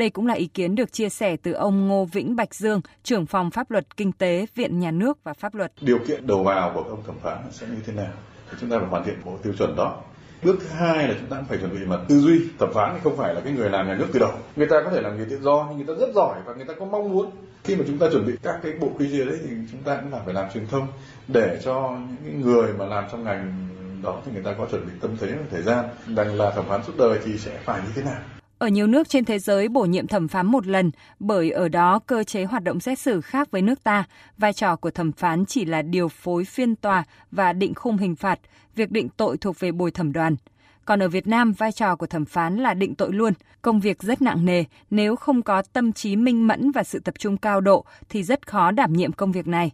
Đây 0.00 0.10
cũng 0.10 0.26
là 0.26 0.34
ý 0.34 0.46
kiến 0.46 0.74
được 0.74 0.92
chia 0.92 1.08
sẻ 1.08 1.36
từ 1.42 1.52
ông 1.52 1.88
Ngô 1.88 2.04
Vĩnh 2.04 2.36
Bạch 2.36 2.54
Dương, 2.54 2.80
trưởng 3.02 3.26
phòng 3.26 3.50
pháp 3.50 3.70
luật 3.70 3.96
kinh 3.96 4.12
tế, 4.12 4.46
Viện 4.54 4.80
Nhà 4.80 4.90
nước 4.90 5.18
và 5.24 5.32
Pháp 5.32 5.54
luật. 5.54 5.72
Điều 5.80 5.98
kiện 6.08 6.26
đầu 6.26 6.42
vào 6.42 6.72
của 6.74 6.80
ông 6.80 7.02
thẩm 7.06 7.18
phán 7.22 7.38
sẽ 7.50 7.66
như 7.66 7.76
thế 7.86 7.92
nào? 7.92 8.12
Thì 8.50 8.56
chúng 8.60 8.70
ta 8.70 8.78
phải 8.78 8.88
hoàn 8.88 9.04
thiện 9.04 9.14
bộ 9.24 9.36
tiêu 9.42 9.52
chuẩn 9.58 9.76
đó. 9.76 10.02
Bước 10.42 10.56
thứ 10.60 10.66
hai 10.66 11.08
là 11.08 11.14
chúng 11.20 11.30
ta 11.30 11.42
phải 11.48 11.58
chuẩn 11.58 11.70
bị 11.70 11.86
mặt 11.86 12.00
tư 12.08 12.18
duy. 12.20 12.40
Thẩm 12.58 12.72
phán 12.74 12.94
thì 12.94 13.00
không 13.04 13.16
phải 13.16 13.34
là 13.34 13.40
cái 13.40 13.52
người 13.52 13.70
làm 13.70 13.86
nhà 13.86 13.94
nước 13.94 14.06
từ 14.12 14.18
đầu. 14.18 14.32
Người 14.56 14.66
ta 14.66 14.76
có 14.84 14.90
thể 14.90 15.00
làm 15.00 15.18
nghề 15.18 15.24
tự 15.30 15.40
do 15.40 15.66
nhưng 15.68 15.86
người 15.86 15.96
ta 15.96 16.00
rất 16.00 16.12
giỏi 16.14 16.38
và 16.44 16.54
người 16.54 16.64
ta 16.64 16.74
có 16.78 16.84
mong 16.84 17.12
muốn 17.12 17.30
khi 17.64 17.74
khi 17.74 17.76
mà 17.76 17.84
chúng 17.86 17.98
ta 17.98 18.06
chuẩn 18.12 18.26
bị 18.26 18.32
các 18.42 18.60
cái 18.62 18.72
bộ 18.80 18.90
quy 18.98 19.10
chế 19.12 19.24
đấy 19.24 19.38
thì 19.42 19.50
chúng 19.72 19.82
ta 19.82 19.96
cũng 19.96 20.12
là 20.12 20.18
phải 20.24 20.34
làm 20.34 20.50
truyền 20.54 20.66
thông 20.66 20.86
để 21.28 21.60
cho 21.64 21.98
những 22.24 22.40
người 22.40 22.72
mà 22.78 22.84
làm 22.86 23.04
trong 23.12 23.24
ngành 23.24 23.68
đó 24.02 24.20
thì 24.24 24.32
người 24.32 24.42
ta 24.42 24.54
có 24.58 24.66
chuẩn 24.70 24.86
bị 24.86 24.92
tâm 25.00 25.16
thế 25.20 25.26
và 25.26 25.44
thời 25.50 25.62
gian 25.62 25.84
rằng 26.16 26.34
là 26.34 26.50
thẩm 26.50 26.64
phán 26.68 26.80
suốt 26.86 26.92
đời 26.98 27.18
thì 27.24 27.38
sẽ 27.38 27.58
phải 27.64 27.80
như 27.80 27.92
thế 27.94 28.02
nào 28.02 28.20
ở 28.60 28.68
nhiều 28.68 28.86
nước 28.86 29.08
trên 29.08 29.24
thế 29.24 29.38
giới 29.38 29.68
bổ 29.68 29.84
nhiệm 29.84 30.06
thẩm 30.06 30.28
phán 30.28 30.46
một 30.46 30.66
lần 30.66 30.90
bởi 31.18 31.50
ở 31.50 31.68
đó 31.68 31.98
cơ 32.06 32.24
chế 32.24 32.44
hoạt 32.44 32.64
động 32.64 32.80
xét 32.80 32.98
xử 32.98 33.20
khác 33.20 33.50
với 33.50 33.62
nước 33.62 33.82
ta, 33.82 34.04
vai 34.38 34.52
trò 34.52 34.76
của 34.76 34.90
thẩm 34.90 35.12
phán 35.12 35.46
chỉ 35.46 35.64
là 35.64 35.82
điều 35.82 36.08
phối 36.08 36.44
phiên 36.44 36.76
tòa 36.76 37.04
và 37.30 37.52
định 37.52 37.74
khung 37.74 37.96
hình 37.96 38.16
phạt, 38.16 38.40
việc 38.74 38.90
định 38.90 39.08
tội 39.08 39.36
thuộc 39.36 39.60
về 39.60 39.72
bồi 39.72 39.90
thẩm 39.90 40.12
đoàn. 40.12 40.36
Còn 40.84 41.02
ở 41.02 41.08
Việt 41.08 41.26
Nam, 41.26 41.52
vai 41.52 41.72
trò 41.72 41.96
của 41.96 42.06
thẩm 42.06 42.24
phán 42.24 42.56
là 42.56 42.74
định 42.74 42.94
tội 42.94 43.12
luôn. 43.12 43.32
Công 43.62 43.80
việc 43.80 44.02
rất 44.02 44.22
nặng 44.22 44.44
nề, 44.44 44.64
nếu 44.90 45.16
không 45.16 45.42
có 45.42 45.62
tâm 45.62 45.92
trí 45.92 46.16
minh 46.16 46.46
mẫn 46.46 46.70
và 46.70 46.82
sự 46.82 46.98
tập 46.98 47.14
trung 47.18 47.36
cao 47.36 47.60
độ 47.60 47.84
thì 48.08 48.22
rất 48.22 48.46
khó 48.46 48.70
đảm 48.70 48.92
nhiệm 48.92 49.12
công 49.12 49.32
việc 49.32 49.46
này. 49.46 49.70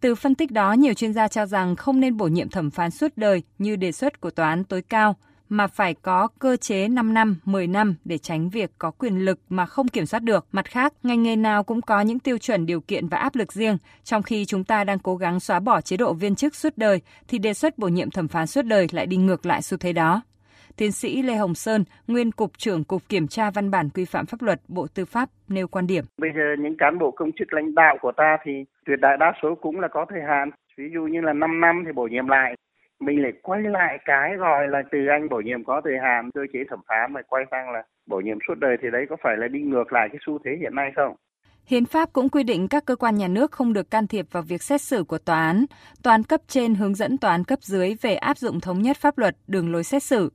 Từ 0.00 0.14
phân 0.14 0.34
tích 0.34 0.50
đó, 0.50 0.72
nhiều 0.72 0.94
chuyên 0.94 1.12
gia 1.12 1.28
cho 1.28 1.46
rằng 1.46 1.76
không 1.76 2.00
nên 2.00 2.16
bổ 2.16 2.26
nhiệm 2.26 2.48
thẩm 2.48 2.70
phán 2.70 2.90
suốt 2.90 3.12
đời 3.16 3.42
như 3.58 3.76
đề 3.76 3.92
xuất 3.92 4.20
của 4.20 4.30
tòa 4.30 4.48
án 4.48 4.64
tối 4.64 4.82
cao, 4.82 5.16
mà 5.50 5.66
phải 5.66 5.94
có 5.94 6.28
cơ 6.38 6.56
chế 6.56 6.88
5 6.88 7.14
năm, 7.14 7.36
10 7.44 7.66
năm 7.66 7.94
để 8.04 8.18
tránh 8.18 8.50
việc 8.50 8.70
có 8.78 8.90
quyền 8.90 9.24
lực 9.24 9.38
mà 9.48 9.66
không 9.66 9.88
kiểm 9.88 10.06
soát 10.06 10.22
được. 10.22 10.46
Mặt 10.52 10.64
khác, 10.64 10.92
ngành 11.02 11.22
nghề 11.22 11.36
nào 11.36 11.64
cũng 11.64 11.80
có 11.82 12.00
những 12.00 12.18
tiêu 12.18 12.38
chuẩn 12.38 12.66
điều 12.66 12.80
kiện 12.80 13.08
và 13.08 13.18
áp 13.18 13.34
lực 13.34 13.52
riêng, 13.52 13.78
trong 14.04 14.22
khi 14.22 14.44
chúng 14.44 14.64
ta 14.64 14.84
đang 14.84 14.98
cố 14.98 15.16
gắng 15.16 15.40
xóa 15.40 15.60
bỏ 15.60 15.80
chế 15.80 15.96
độ 15.96 16.12
viên 16.12 16.34
chức 16.34 16.54
suốt 16.54 16.72
đời 16.76 17.00
thì 17.28 17.38
đề 17.38 17.54
xuất 17.54 17.78
bổ 17.78 17.88
nhiệm 17.88 18.10
thẩm 18.10 18.28
phán 18.28 18.46
suốt 18.46 18.62
đời 18.62 18.86
lại 18.92 19.06
đi 19.06 19.16
ngược 19.16 19.46
lại 19.46 19.62
xu 19.62 19.78
thế 19.78 19.92
đó. 19.92 20.22
Tiến 20.76 20.92
sĩ 20.92 21.22
Lê 21.22 21.34
Hồng 21.34 21.54
Sơn, 21.54 21.84
nguyên 22.06 22.32
cục 22.32 22.58
trưởng 22.58 22.84
Cục 22.84 23.02
Kiểm 23.08 23.28
tra 23.28 23.50
Văn 23.50 23.70
bản 23.70 23.88
Quy 23.94 24.04
phạm 24.04 24.26
pháp 24.26 24.42
luật 24.42 24.60
Bộ 24.68 24.86
Tư 24.94 25.04
pháp 25.04 25.28
nêu 25.48 25.68
quan 25.68 25.86
điểm. 25.86 26.04
Bây 26.18 26.30
giờ 26.34 26.42
những 26.58 26.76
cán 26.78 26.98
bộ 26.98 27.10
công 27.10 27.32
chức 27.38 27.52
lãnh 27.52 27.74
đạo 27.74 27.96
của 28.02 28.12
ta 28.16 28.36
thì 28.44 28.52
tuyệt 28.86 28.98
đại 29.00 29.16
đa 29.20 29.32
số 29.42 29.54
cũng 29.62 29.80
là 29.80 29.88
có 29.88 30.06
thời 30.10 30.20
hạn. 30.28 30.50
Ví 30.78 30.84
dụ 30.94 31.00
như 31.00 31.20
là 31.20 31.32
5 31.32 31.60
năm 31.60 31.82
thì 31.86 31.92
bổ 31.92 32.02
nhiệm 32.02 32.28
lại. 32.28 32.54
Mình 33.00 33.22
lại 33.22 33.32
quay 33.42 33.62
lại 33.62 33.98
cái 34.04 34.36
gọi 34.36 34.68
là 34.68 34.82
từ 34.92 34.98
anh 35.06 35.28
bổ 35.28 35.40
nhiệm 35.40 35.64
có 35.64 35.80
thời 35.84 35.98
hạn 36.02 36.30
cơ 36.34 36.40
chế 36.52 36.58
thẩm 36.70 36.80
phán 36.88 37.12
mà 37.12 37.20
quay 37.28 37.44
sang 37.50 37.70
là 37.70 37.82
bổ 38.06 38.20
nhiệm 38.20 38.38
suốt 38.48 38.54
đời 38.58 38.76
thì 38.82 38.88
đấy 38.92 39.06
có 39.10 39.16
phải 39.22 39.36
là 39.36 39.48
đi 39.48 39.60
ngược 39.60 39.92
lại 39.92 40.08
cái 40.12 40.18
xu 40.26 40.38
thế 40.44 40.50
hiện 40.60 40.74
nay 40.74 40.90
không? 40.96 41.16
Hiến 41.66 41.84
pháp 41.84 42.12
cũng 42.12 42.28
quy 42.28 42.42
định 42.42 42.68
các 42.68 42.84
cơ 42.84 42.96
quan 42.96 43.16
nhà 43.16 43.28
nước 43.28 43.52
không 43.52 43.72
được 43.72 43.90
can 43.90 44.06
thiệp 44.06 44.26
vào 44.32 44.42
việc 44.42 44.62
xét 44.62 44.80
xử 44.80 45.04
của 45.04 45.18
tòa 45.18 45.46
án. 45.46 45.64
Tòa 46.02 46.14
án 46.14 46.22
cấp 46.22 46.40
trên 46.46 46.74
hướng 46.74 46.94
dẫn 46.94 47.18
tòa 47.18 47.30
án 47.30 47.44
cấp 47.44 47.58
dưới 47.62 47.94
về 48.00 48.14
áp 48.14 48.38
dụng 48.38 48.60
thống 48.60 48.82
nhất 48.82 48.96
pháp 48.96 49.18
luật, 49.18 49.36
đường 49.46 49.72
lối 49.72 49.84
xét 49.84 50.02
xử 50.02 50.30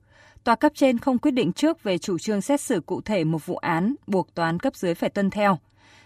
tòa 0.46 0.56
cấp 0.56 0.72
trên 0.74 0.98
không 0.98 1.18
quyết 1.18 1.30
định 1.30 1.52
trước 1.52 1.82
về 1.82 1.98
chủ 1.98 2.18
trương 2.18 2.40
xét 2.40 2.60
xử 2.60 2.80
cụ 2.80 3.00
thể 3.00 3.24
một 3.24 3.46
vụ 3.46 3.56
án 3.56 3.94
buộc 4.06 4.34
tòa 4.34 4.46
án 4.46 4.58
cấp 4.58 4.74
dưới 4.74 4.94
phải 4.94 5.10
tuân 5.10 5.30
theo. 5.30 5.58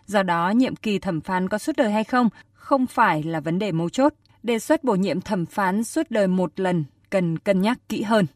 Do 0.04 0.22
đó, 0.22 0.52
nhiệm 0.56 0.76
kỳ 0.76 0.98
thẩm 0.98 1.20
phán 1.20 1.48
có 1.48 1.58
suốt 1.58 1.72
đời 1.76 1.90
hay 1.90 2.04
không 2.04 2.28
không 2.52 2.86
phải 2.86 3.22
là 3.22 3.40
vấn 3.40 3.58
đề 3.58 3.72
mấu 3.72 3.88
chốt. 3.88 4.12
Đề 4.42 4.58
xuất 4.58 4.84
bổ 4.84 4.94
nhiệm 4.94 5.20
thẩm 5.20 5.46
phán 5.46 5.84
suốt 5.84 6.10
đời 6.10 6.28
một 6.28 6.60
lần 6.60 6.84
cần 7.10 7.38
cân 7.38 7.62
nhắc 7.62 7.78
kỹ 7.88 8.02
hơn. 8.02 8.26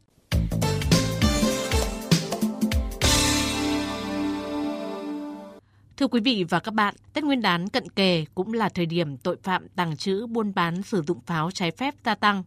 Thưa 5.97 6.09
quý 6.09 6.21
vị 6.21 6.45
và 6.49 6.61
các 6.61 6.75
bạn, 6.75 6.95
Tết 7.13 7.25
Nguyên 7.25 7.43
đán 7.43 7.69
cận 7.69 7.91
kề 7.91 8.25
cũng 8.35 8.53
là 8.53 8.69
thời 8.69 8.87
điểm 8.87 9.17
tội 9.17 9.37
phạm 9.43 9.69
tàng 9.69 9.97
trữ 9.97 10.27
buôn 10.27 10.55
bán 10.55 10.83
sử 10.83 11.03
dụng 11.03 11.21
pháo 11.27 11.51
trái 11.51 11.71
phép 11.71 11.95
gia 12.05 12.15
tăng. 12.15 12.43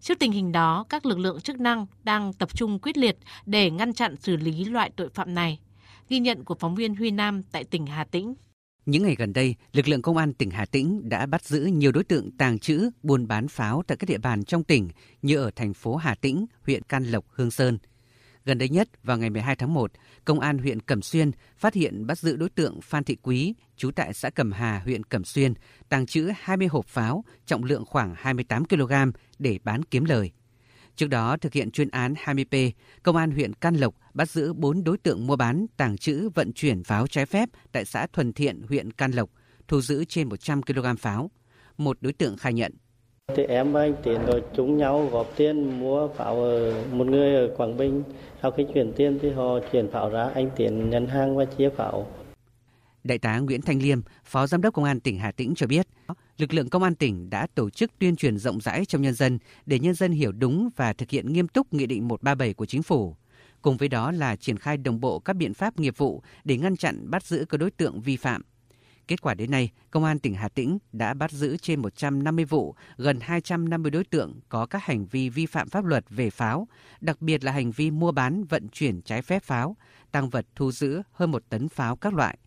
Trước 0.00 0.18
tình 0.18 0.32
hình 0.32 0.52
đó, 0.52 0.84
các 0.88 1.06
lực 1.06 1.18
lượng 1.18 1.40
chức 1.40 1.60
năng 1.60 1.86
đang 2.04 2.32
tập 2.32 2.48
trung 2.54 2.78
quyết 2.78 2.98
liệt 2.98 3.18
để 3.46 3.70
ngăn 3.70 3.92
chặn 3.92 4.16
xử 4.16 4.36
lý 4.36 4.64
loại 4.64 4.90
tội 4.96 5.08
phạm 5.08 5.34
này. 5.34 5.58
Ghi 6.08 6.18
nhận 6.18 6.44
của 6.44 6.54
phóng 6.54 6.74
viên 6.74 6.94
Huy 6.94 7.10
Nam 7.10 7.42
tại 7.42 7.64
tỉnh 7.64 7.86
Hà 7.86 8.04
Tĩnh. 8.04 8.34
Những 8.86 9.02
ngày 9.02 9.14
gần 9.18 9.32
đây, 9.32 9.54
lực 9.72 9.88
lượng 9.88 10.02
công 10.02 10.16
an 10.16 10.34
tỉnh 10.34 10.50
Hà 10.50 10.64
Tĩnh 10.64 11.08
đã 11.08 11.26
bắt 11.26 11.44
giữ 11.44 11.64
nhiều 11.64 11.92
đối 11.92 12.04
tượng 12.04 12.30
tàng 12.30 12.58
trữ, 12.58 12.90
buôn 13.02 13.26
bán 13.26 13.48
pháo 13.48 13.82
tại 13.86 13.96
các 13.96 14.08
địa 14.08 14.18
bàn 14.18 14.44
trong 14.44 14.64
tỉnh 14.64 14.88
như 15.22 15.36
ở 15.36 15.50
thành 15.56 15.74
phố 15.74 15.96
Hà 15.96 16.14
Tĩnh, 16.14 16.46
huyện 16.66 16.82
Can 16.82 17.04
Lộc, 17.04 17.24
Hương 17.28 17.50
Sơn– 17.50 17.78
Gần 18.44 18.58
đây 18.58 18.68
nhất, 18.68 18.88
vào 19.02 19.18
ngày 19.18 19.30
12 19.30 19.56
tháng 19.56 19.74
1, 19.74 19.92
Công 20.24 20.40
an 20.40 20.58
huyện 20.58 20.80
Cẩm 20.80 21.02
Xuyên 21.02 21.30
phát 21.56 21.74
hiện 21.74 22.06
bắt 22.06 22.18
giữ 22.18 22.36
đối 22.36 22.48
tượng 22.48 22.80
Phan 22.80 23.04
Thị 23.04 23.16
Quý, 23.22 23.54
trú 23.76 23.90
tại 23.90 24.14
xã 24.14 24.30
Cẩm 24.30 24.52
Hà, 24.52 24.80
huyện 24.84 25.04
Cẩm 25.04 25.24
Xuyên, 25.24 25.54
tàng 25.88 26.06
trữ 26.06 26.30
20 26.36 26.66
hộp 26.66 26.86
pháo, 26.86 27.24
trọng 27.46 27.64
lượng 27.64 27.84
khoảng 27.86 28.14
28 28.16 28.64
kg 28.64 28.92
để 29.38 29.58
bán 29.64 29.82
kiếm 29.84 30.04
lời. 30.04 30.30
Trước 30.96 31.06
đó, 31.06 31.36
thực 31.36 31.52
hiện 31.52 31.70
chuyên 31.70 31.88
án 31.88 32.14
20P, 32.14 32.70
Công 33.02 33.16
an 33.16 33.30
huyện 33.30 33.52
Can 33.52 33.74
Lộc 33.74 33.94
bắt 34.14 34.30
giữ 34.30 34.52
4 34.52 34.84
đối 34.84 34.98
tượng 34.98 35.26
mua 35.26 35.36
bán, 35.36 35.66
tàng 35.76 35.96
trữ, 35.96 36.28
vận 36.34 36.52
chuyển 36.52 36.84
pháo 36.84 37.06
trái 37.06 37.26
phép 37.26 37.48
tại 37.72 37.84
xã 37.84 38.06
Thuần 38.12 38.32
Thiện, 38.32 38.62
huyện 38.68 38.92
Can 38.92 39.12
Lộc, 39.12 39.30
thu 39.68 39.80
giữ 39.80 40.04
trên 40.04 40.28
100 40.28 40.62
kg 40.62 40.96
pháo. 40.98 41.30
Một 41.76 41.98
đối 42.00 42.12
tượng 42.12 42.36
khai 42.36 42.52
nhận 42.52 42.72
thì 43.36 43.44
em 43.44 43.72
và 43.72 43.80
anh 43.80 43.94
Tiến 44.02 44.20
rồi 44.26 44.42
chúng 44.54 44.76
nhau 44.76 45.08
góp 45.12 45.26
tiền 45.36 45.80
mua 45.80 46.08
pháo 46.08 46.42
ở 46.42 46.74
một 46.92 47.06
người 47.06 47.34
ở 47.34 47.54
Quảng 47.56 47.76
Bình. 47.76 48.02
Sau 48.42 48.50
khi 48.50 48.66
chuyển 48.74 48.92
tiền 48.92 49.18
thì 49.22 49.30
họ 49.30 49.58
chuyển 49.72 49.90
pháo 49.90 50.10
ra, 50.10 50.30
anh 50.34 50.50
Tiến 50.56 50.90
nhận 50.90 51.06
hàng 51.06 51.36
và 51.36 51.44
chia 51.44 51.70
pháo. 51.70 52.06
Đại 53.04 53.18
tá 53.18 53.38
Nguyễn 53.38 53.62
Thanh 53.62 53.82
Liêm, 53.82 54.00
Phó 54.24 54.46
Giám 54.46 54.62
đốc 54.62 54.74
Công 54.74 54.84
an 54.84 55.00
tỉnh 55.00 55.18
Hà 55.18 55.32
Tĩnh 55.32 55.54
cho 55.56 55.66
biết, 55.66 55.88
lực 56.38 56.54
lượng 56.54 56.70
Công 56.70 56.82
an 56.82 56.94
tỉnh 56.94 57.30
đã 57.30 57.46
tổ 57.54 57.70
chức 57.70 57.90
tuyên 57.98 58.16
truyền 58.16 58.38
rộng 58.38 58.60
rãi 58.60 58.84
trong 58.84 59.02
nhân 59.02 59.14
dân 59.14 59.38
để 59.66 59.78
nhân 59.78 59.94
dân 59.94 60.12
hiểu 60.12 60.32
đúng 60.32 60.68
và 60.76 60.92
thực 60.92 61.10
hiện 61.10 61.32
nghiêm 61.32 61.48
túc 61.48 61.74
Nghị 61.74 61.86
định 61.86 62.08
137 62.08 62.54
của 62.54 62.66
Chính 62.66 62.82
phủ. 62.82 63.16
Cùng 63.62 63.76
với 63.76 63.88
đó 63.88 64.12
là 64.12 64.36
triển 64.36 64.58
khai 64.58 64.76
đồng 64.76 65.00
bộ 65.00 65.18
các 65.18 65.36
biện 65.36 65.54
pháp 65.54 65.78
nghiệp 65.80 65.96
vụ 65.96 66.22
để 66.44 66.56
ngăn 66.56 66.76
chặn 66.76 67.10
bắt 67.10 67.26
giữ 67.26 67.44
các 67.48 67.58
đối 67.58 67.70
tượng 67.70 68.00
vi 68.00 68.16
phạm. 68.16 68.42
Kết 69.08 69.22
quả 69.22 69.34
đến 69.34 69.50
nay, 69.50 69.70
Công 69.90 70.04
an 70.04 70.18
tỉnh 70.18 70.34
Hà 70.34 70.48
Tĩnh 70.48 70.78
đã 70.92 71.14
bắt 71.14 71.30
giữ 71.30 71.56
trên 71.56 71.80
150 71.80 72.44
vụ, 72.44 72.74
gần 72.96 73.18
250 73.20 73.90
đối 73.90 74.04
tượng 74.04 74.40
có 74.48 74.66
các 74.66 74.84
hành 74.84 75.06
vi 75.06 75.28
vi 75.28 75.46
phạm 75.46 75.68
pháp 75.68 75.84
luật 75.84 76.04
về 76.10 76.30
pháo, 76.30 76.68
đặc 77.00 77.22
biệt 77.22 77.44
là 77.44 77.52
hành 77.52 77.70
vi 77.70 77.90
mua 77.90 78.12
bán, 78.12 78.44
vận 78.44 78.68
chuyển 78.68 79.02
trái 79.02 79.22
phép 79.22 79.42
pháo, 79.42 79.76
tăng 80.12 80.30
vật 80.30 80.46
thu 80.56 80.72
giữ 80.72 81.02
hơn 81.12 81.30
một 81.30 81.42
tấn 81.48 81.68
pháo 81.68 81.96
các 81.96 82.14
loại. 82.14 82.38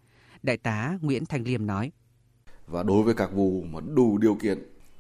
Đại 0.46 0.58
tá 0.58 0.98
Nguyễn 1.02 1.26
Thanh 1.26 1.44
Liêm 1.44 1.66
nói. 1.66 1.92
Và 2.68 2.84
đối 2.84 3.04
với 3.04 3.14
các 3.14 3.32
vụ 3.34 3.64
mà 3.64 3.80
đủ 3.96 4.18
điều 4.18 4.36
kiện 4.36 4.58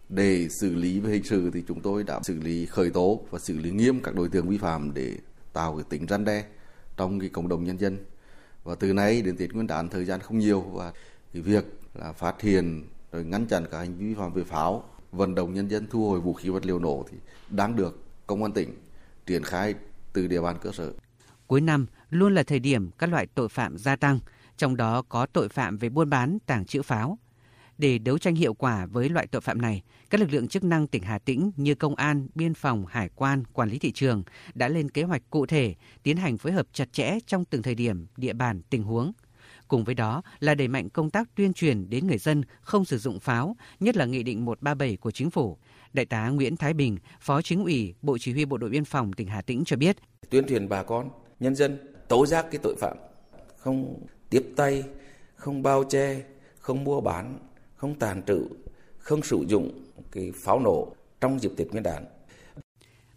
để 0.10 0.48
xử 0.50 0.75
lý 0.75 1.00
về 1.00 1.12
hình 1.12 1.24
sự 1.24 1.52
thì 1.54 1.64
chúng 1.68 1.82
tôi 1.82 2.04
đã 2.04 2.20
xử 2.24 2.40
lý 2.40 2.66
khởi 2.66 2.90
tố 2.90 3.22
và 3.30 3.40
xử 3.40 3.58
lý 3.58 3.72
nghiêm 3.72 4.02
các 4.04 4.16
đối 4.16 4.30
tượng 4.30 4.50
vi 4.50 4.58
phạm 4.58 4.94
để 4.94 5.18
tạo 5.54 5.75
cái 5.75 5.86
tính 5.90 6.08
răn 6.08 6.25
đe 6.25 6.46
trong 6.98 7.20
cái 7.20 7.30
cộng 7.30 7.48
đồng 7.48 7.64
nhân 7.64 7.80
dân. 7.80 7.98
Và 8.64 8.75
từ 8.75 8.94
nay 8.94 9.22
đến 9.22 9.38
Tết 9.38 9.54
Nguyên 9.54 9.68
đán 9.68 9.90
thời 9.90 10.06
gian 10.06 10.20
không 10.20 10.40
nhiều 10.40 10.62
và 10.62 10.94
cái 11.34 11.42
việc 11.42 11.66
là 11.94 12.12
phát 12.12 12.42
hiện 12.42 12.84
rồi 13.12 13.25
ngăn 13.25 13.46
chặn 13.46 13.66
các 13.72 13.78
hành 13.78 13.98
vi 13.98 14.06
vi 14.06 14.14
phạm 14.14 14.34
về 14.34 14.44
pháo 14.44 14.84
vận 15.12 15.36
động 15.36 15.54
nhân 15.54 15.68
dân 15.68 15.88
thu 15.90 16.10
hồi 16.10 16.20
vũ 16.20 16.34
khí 16.34 16.50
vật 16.50 16.66
liệu 16.66 16.80
nổ 16.80 17.06
thì 17.12 17.18
đang 17.50 17.75
được 17.75 18.00
công 18.28 18.44
an 18.44 18.52
tỉnh 18.52 18.70
triển 19.25 19.44
khai 19.44 19.74
từ 20.14 20.28
địa 20.28 20.42
bàn 20.42 20.56
cơ 20.62 20.72
sở. 20.72 20.94
Cuối 21.48 21.62
năm 21.62 21.86
luôn 22.10 22.36
là 22.36 22.44
thời 22.44 22.60
điểm 22.60 22.90
các 22.98 23.10
loại 23.10 23.28
tội 23.28 23.50
phạm 23.50 23.78
gia 23.78 23.96
tăng, 23.96 24.20
trong 24.57 24.77
đó 24.77 25.01
có 25.09 25.25
tội 25.25 25.50
phạm 25.50 25.77
về 25.77 25.89
buôn 25.89 26.09
bán, 26.09 26.38
tàng 26.45 26.65
trữ 26.65 26.81
pháo. 26.81 27.17
Để 27.77 27.97
đấu 27.97 28.17
tranh 28.17 28.35
hiệu 28.35 28.53
quả 28.53 28.85
với 28.85 29.09
loại 29.09 29.27
tội 29.27 29.41
phạm 29.41 29.62
này, 29.62 29.81
các 30.09 30.21
lực 30.21 30.33
lượng 30.33 30.47
chức 30.47 30.63
năng 30.63 30.88
tỉnh 30.88 31.03
Hà 31.03 31.19
Tĩnh 31.19 31.51
như 31.55 31.75
công 31.75 31.95
an, 31.95 32.27
biên 32.35 32.53
phòng, 32.53 32.85
hải 32.85 33.09
quan, 33.15 33.43
quản 33.53 33.69
lý 33.69 33.79
thị 33.79 33.91
trường 33.91 34.24
đã 34.53 34.67
lên 34.67 34.89
kế 34.89 35.03
hoạch 35.03 35.21
cụ 35.29 35.45
thể, 35.45 35.75
tiến 36.03 36.17
hành 36.17 36.38
phối 36.38 36.53
hợp 36.53 36.67
chặt 36.74 36.93
chẽ 36.93 37.17
trong 37.27 37.45
từng 37.45 37.62
thời 37.62 37.75
điểm, 37.75 38.07
địa 38.17 38.33
bàn, 38.33 38.62
tình 38.69 38.83
huống– 38.83 39.12
Cùng 39.67 39.83
với 39.83 39.95
đó 39.95 40.21
là 40.39 40.55
đẩy 40.55 40.67
mạnh 40.67 40.89
công 40.89 41.09
tác 41.09 41.35
tuyên 41.35 41.53
truyền 41.53 41.89
đến 41.89 42.07
người 42.07 42.17
dân 42.17 42.43
không 42.62 42.85
sử 42.85 42.97
dụng 42.97 43.19
pháo, 43.19 43.55
nhất 43.79 43.95
là 43.95 44.05
Nghị 44.05 44.24
định 44.24 44.45
137 44.45 44.97
của 44.97 45.12
Chính 45.12 45.29
phủ. 45.29 45.57
Đại 45.93 46.05
tá 46.05 46.29
Nguyễn 46.29 46.57
Thái 46.57 46.74
Bình, 46.74 46.97
Phó 47.21 47.41
Chính 47.41 47.63
ủy 47.63 47.93
Bộ 48.01 48.17
Chỉ 48.17 48.31
huy 48.31 48.45
Bộ 48.45 48.57
đội 48.57 48.69
Biên 48.69 48.85
phòng 48.85 49.13
tỉnh 49.13 49.27
Hà 49.27 49.41
Tĩnh 49.41 49.63
cho 49.65 49.77
biết. 49.77 49.97
Tuyên 50.29 50.47
truyền 50.47 50.69
bà 50.69 50.83
con, 50.83 51.09
nhân 51.39 51.55
dân 51.55 51.77
tố 52.07 52.25
giác 52.25 52.45
cái 52.51 52.59
tội 52.63 52.75
phạm, 52.79 52.97
không 53.57 54.05
tiếp 54.29 54.53
tay, 54.55 54.84
không 55.36 55.63
bao 55.63 55.84
che, 55.84 56.24
không 56.60 56.84
mua 56.84 57.01
bán, 57.01 57.39
không 57.75 58.00
tàn 58.00 58.22
trữ, 58.24 58.48
không 58.98 59.24
sử 59.24 59.46
dụng 59.48 59.86
cái 60.12 60.32
pháo 60.36 60.60
nổ 60.60 60.96
trong 61.22 61.39
dịp 61.39 61.51
Tết 61.58 61.72
Nguyên 61.72 61.84
đán. 61.84 62.05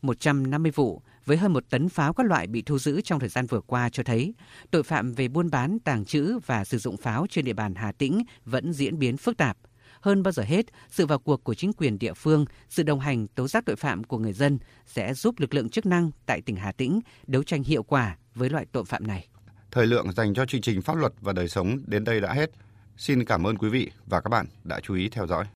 150 0.03 0.73
vụ 0.75 1.03
với 1.25 1.37
hơn 1.37 1.53
một 1.53 1.71
tấn 1.71 1.89
pháo 1.89 2.13
các 2.13 2.27
loại 2.27 2.47
bị 2.47 2.63
thu 2.63 2.79
giữ 2.79 3.01
trong 3.01 3.21
thời 3.21 3.29
gian 3.29 3.47
vừa 3.47 3.61
qua 3.61 3.91
cho 3.91 4.03
thấy 4.03 4.35
tội 4.71 4.83
phạm 4.83 5.13
về 5.13 5.29
buôn 5.29 5.51
bán, 5.51 5.79
tàng 5.79 6.05
trữ 6.05 6.39
và 6.47 6.65
sử 6.65 6.79
dụng 6.79 6.97
pháo 6.97 7.27
trên 7.31 7.45
địa 7.45 7.53
bàn 7.53 7.75
Hà 7.75 7.93
Tĩnh 7.93 8.23
vẫn 8.45 8.73
diễn 8.73 8.99
biến 8.99 9.17
phức 9.17 9.37
tạp. 9.37 9.59
Hơn 10.01 10.23
bao 10.23 10.33
giờ 10.33 10.43
hết, 10.43 10.67
sự 10.91 11.07
vào 11.07 11.19
cuộc 11.19 11.45
của 11.45 11.55
chính 11.55 11.73
quyền 11.73 11.99
địa 11.99 12.13
phương, 12.13 12.45
sự 12.69 12.83
đồng 12.83 13.01
hành 13.01 13.27
tố 13.29 13.49
giác 13.49 13.65
tội 13.67 13.77
phạm 13.77 14.05
của 14.05 14.19
người 14.19 14.33
dân 14.33 14.59
sẽ 14.87 15.15
giúp 15.15 15.35
lực 15.39 15.55
lượng 15.55 15.69
chức 15.69 15.87
năng 15.87 16.11
tại 16.27 16.41
tỉnh 16.41 16.57
Hà 16.57 16.73
Tĩnh 16.73 17.01
đấu 17.27 17.43
tranh 17.43 17.63
hiệu 17.63 17.83
quả 17.83 18.17
với 18.35 18.51
loại 18.51 18.67
tội 18.73 18.85
phạm 18.85 19.07
này. 19.07 19.29
Thời 19.71 19.87
lượng 19.87 20.13
dành 20.13 20.35
cho 20.35 20.47
chương 20.47 20.61
trình 20.61 20.83
pháp 20.83 20.97
luật 20.97 21.13
và 21.21 21.33
đời 21.33 21.49
sống 21.49 21.79
đến 21.87 22.05
đây 22.05 22.21
đã 22.21 22.33
hết. 22.33 22.51
Xin 22.97 23.25
cảm 23.25 23.47
ơn 23.47 23.59
quý 23.59 23.69
vị 23.69 23.91
và 24.07 24.21
các 24.21 24.29
bạn 24.29 24.47
đã 24.65 24.81
chú 24.81 24.95
ý 24.95 25.09
theo 25.09 25.27
dõi. 25.27 25.47